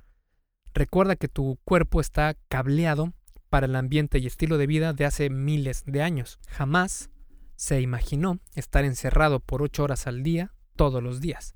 Recuerda 0.73 1.15
que 1.15 1.27
tu 1.27 1.59
cuerpo 1.63 2.01
está 2.01 2.35
cableado 2.49 3.13
para 3.49 3.67
el 3.67 3.75
ambiente 3.75 4.19
y 4.19 4.27
estilo 4.27 4.57
de 4.57 4.67
vida 4.67 4.93
de 4.93 5.05
hace 5.05 5.29
miles 5.29 5.83
de 5.85 6.01
años. 6.01 6.39
Jamás 6.49 7.09
se 7.55 7.79
imaginó 7.81 8.39
estar 8.55 8.83
encerrado 8.83 9.39
por 9.39 9.61
ocho 9.61 9.83
horas 9.83 10.07
al 10.07 10.23
día 10.23 10.53
todos 10.75 11.01
los 11.01 11.21
días. 11.21 11.55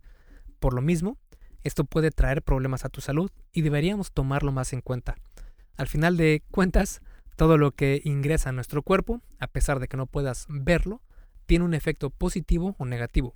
Por 0.59 0.73
lo 0.73 0.81
mismo, 0.81 1.17
esto 1.63 1.83
puede 1.83 2.11
traer 2.11 2.41
problemas 2.41 2.85
a 2.85 2.89
tu 2.89 3.01
salud 3.01 3.31
y 3.51 3.61
deberíamos 3.61 4.11
tomarlo 4.11 4.51
más 4.51 4.71
en 4.71 4.81
cuenta. 4.81 5.15
Al 5.75 5.87
final 5.87 6.15
de 6.15 6.43
cuentas, 6.51 7.01
todo 7.35 7.57
lo 7.57 7.71
que 7.71 8.01
ingresa 8.05 8.49
a 8.49 8.53
nuestro 8.53 8.83
cuerpo, 8.83 9.21
a 9.39 9.47
pesar 9.47 9.79
de 9.79 9.87
que 9.87 9.97
no 9.97 10.05
puedas 10.05 10.45
verlo, 10.49 11.01
tiene 11.45 11.65
un 11.65 11.73
efecto 11.73 12.09
positivo 12.09 12.75
o 12.77 12.85
negativo. 12.85 13.35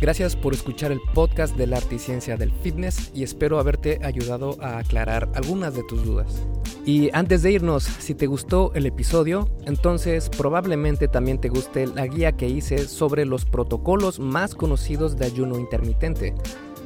Gracias 0.00 0.36
por 0.36 0.52
escuchar 0.52 0.92
el 0.92 1.00
podcast 1.14 1.56
de 1.56 1.66
la 1.66 1.78
arte 1.78 1.94
y 1.94 1.98
ciencia 1.98 2.36
del 2.36 2.52
fitness 2.52 3.10
y 3.14 3.22
espero 3.22 3.58
haberte 3.58 3.98
ayudado 4.02 4.56
a 4.60 4.78
aclarar 4.78 5.30
algunas 5.34 5.74
de 5.74 5.82
tus 5.84 6.04
dudas. 6.04 6.46
Y 6.84 7.10
antes 7.14 7.42
de 7.42 7.52
irnos, 7.52 7.84
si 7.84 8.14
te 8.14 8.26
gustó 8.26 8.72
el 8.74 8.86
episodio, 8.86 9.48
entonces 9.64 10.28
probablemente 10.28 11.08
también 11.08 11.40
te 11.40 11.48
guste 11.48 11.86
la 11.86 12.06
guía 12.06 12.32
que 12.32 12.48
hice 12.48 12.86
sobre 12.86 13.24
los 13.24 13.44
protocolos 13.44 14.20
más 14.20 14.54
conocidos 14.54 15.16
de 15.16 15.26
ayuno 15.26 15.58
intermitente. 15.58 16.34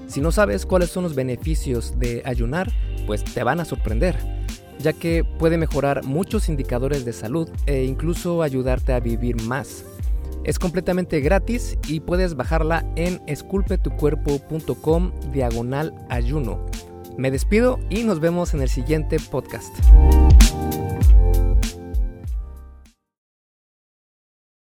Si 0.06 0.20
no 0.20 0.32
sabes 0.32 0.64
cuáles 0.64 0.90
son 0.90 1.02
los 1.02 1.14
beneficios 1.14 1.98
de 1.98 2.22
ayunar, 2.24 2.72
pues 3.06 3.24
te 3.24 3.42
van 3.42 3.60
a 3.60 3.64
sorprender, 3.64 4.16
ya 4.78 4.92
que 4.92 5.24
puede 5.24 5.58
mejorar 5.58 6.04
muchos 6.04 6.48
indicadores 6.48 7.04
de 7.04 7.12
salud 7.12 7.48
e 7.66 7.84
incluso 7.84 8.42
ayudarte 8.42 8.92
a 8.92 9.00
vivir 9.00 9.42
más. 9.42 9.84
Es 10.44 10.58
completamente 10.58 11.20
gratis 11.20 11.78
y 11.86 12.00
puedes 12.00 12.34
bajarla 12.34 12.84
en 12.96 13.20
esculpetucuerpo.com 13.26 15.12
diagonal 15.32 15.94
ayuno. 16.08 16.64
Me 17.16 17.30
despido 17.30 17.78
y 17.90 18.04
nos 18.04 18.20
vemos 18.20 18.54
en 18.54 18.62
el 18.62 18.68
siguiente 18.68 19.18
podcast. 19.18 19.74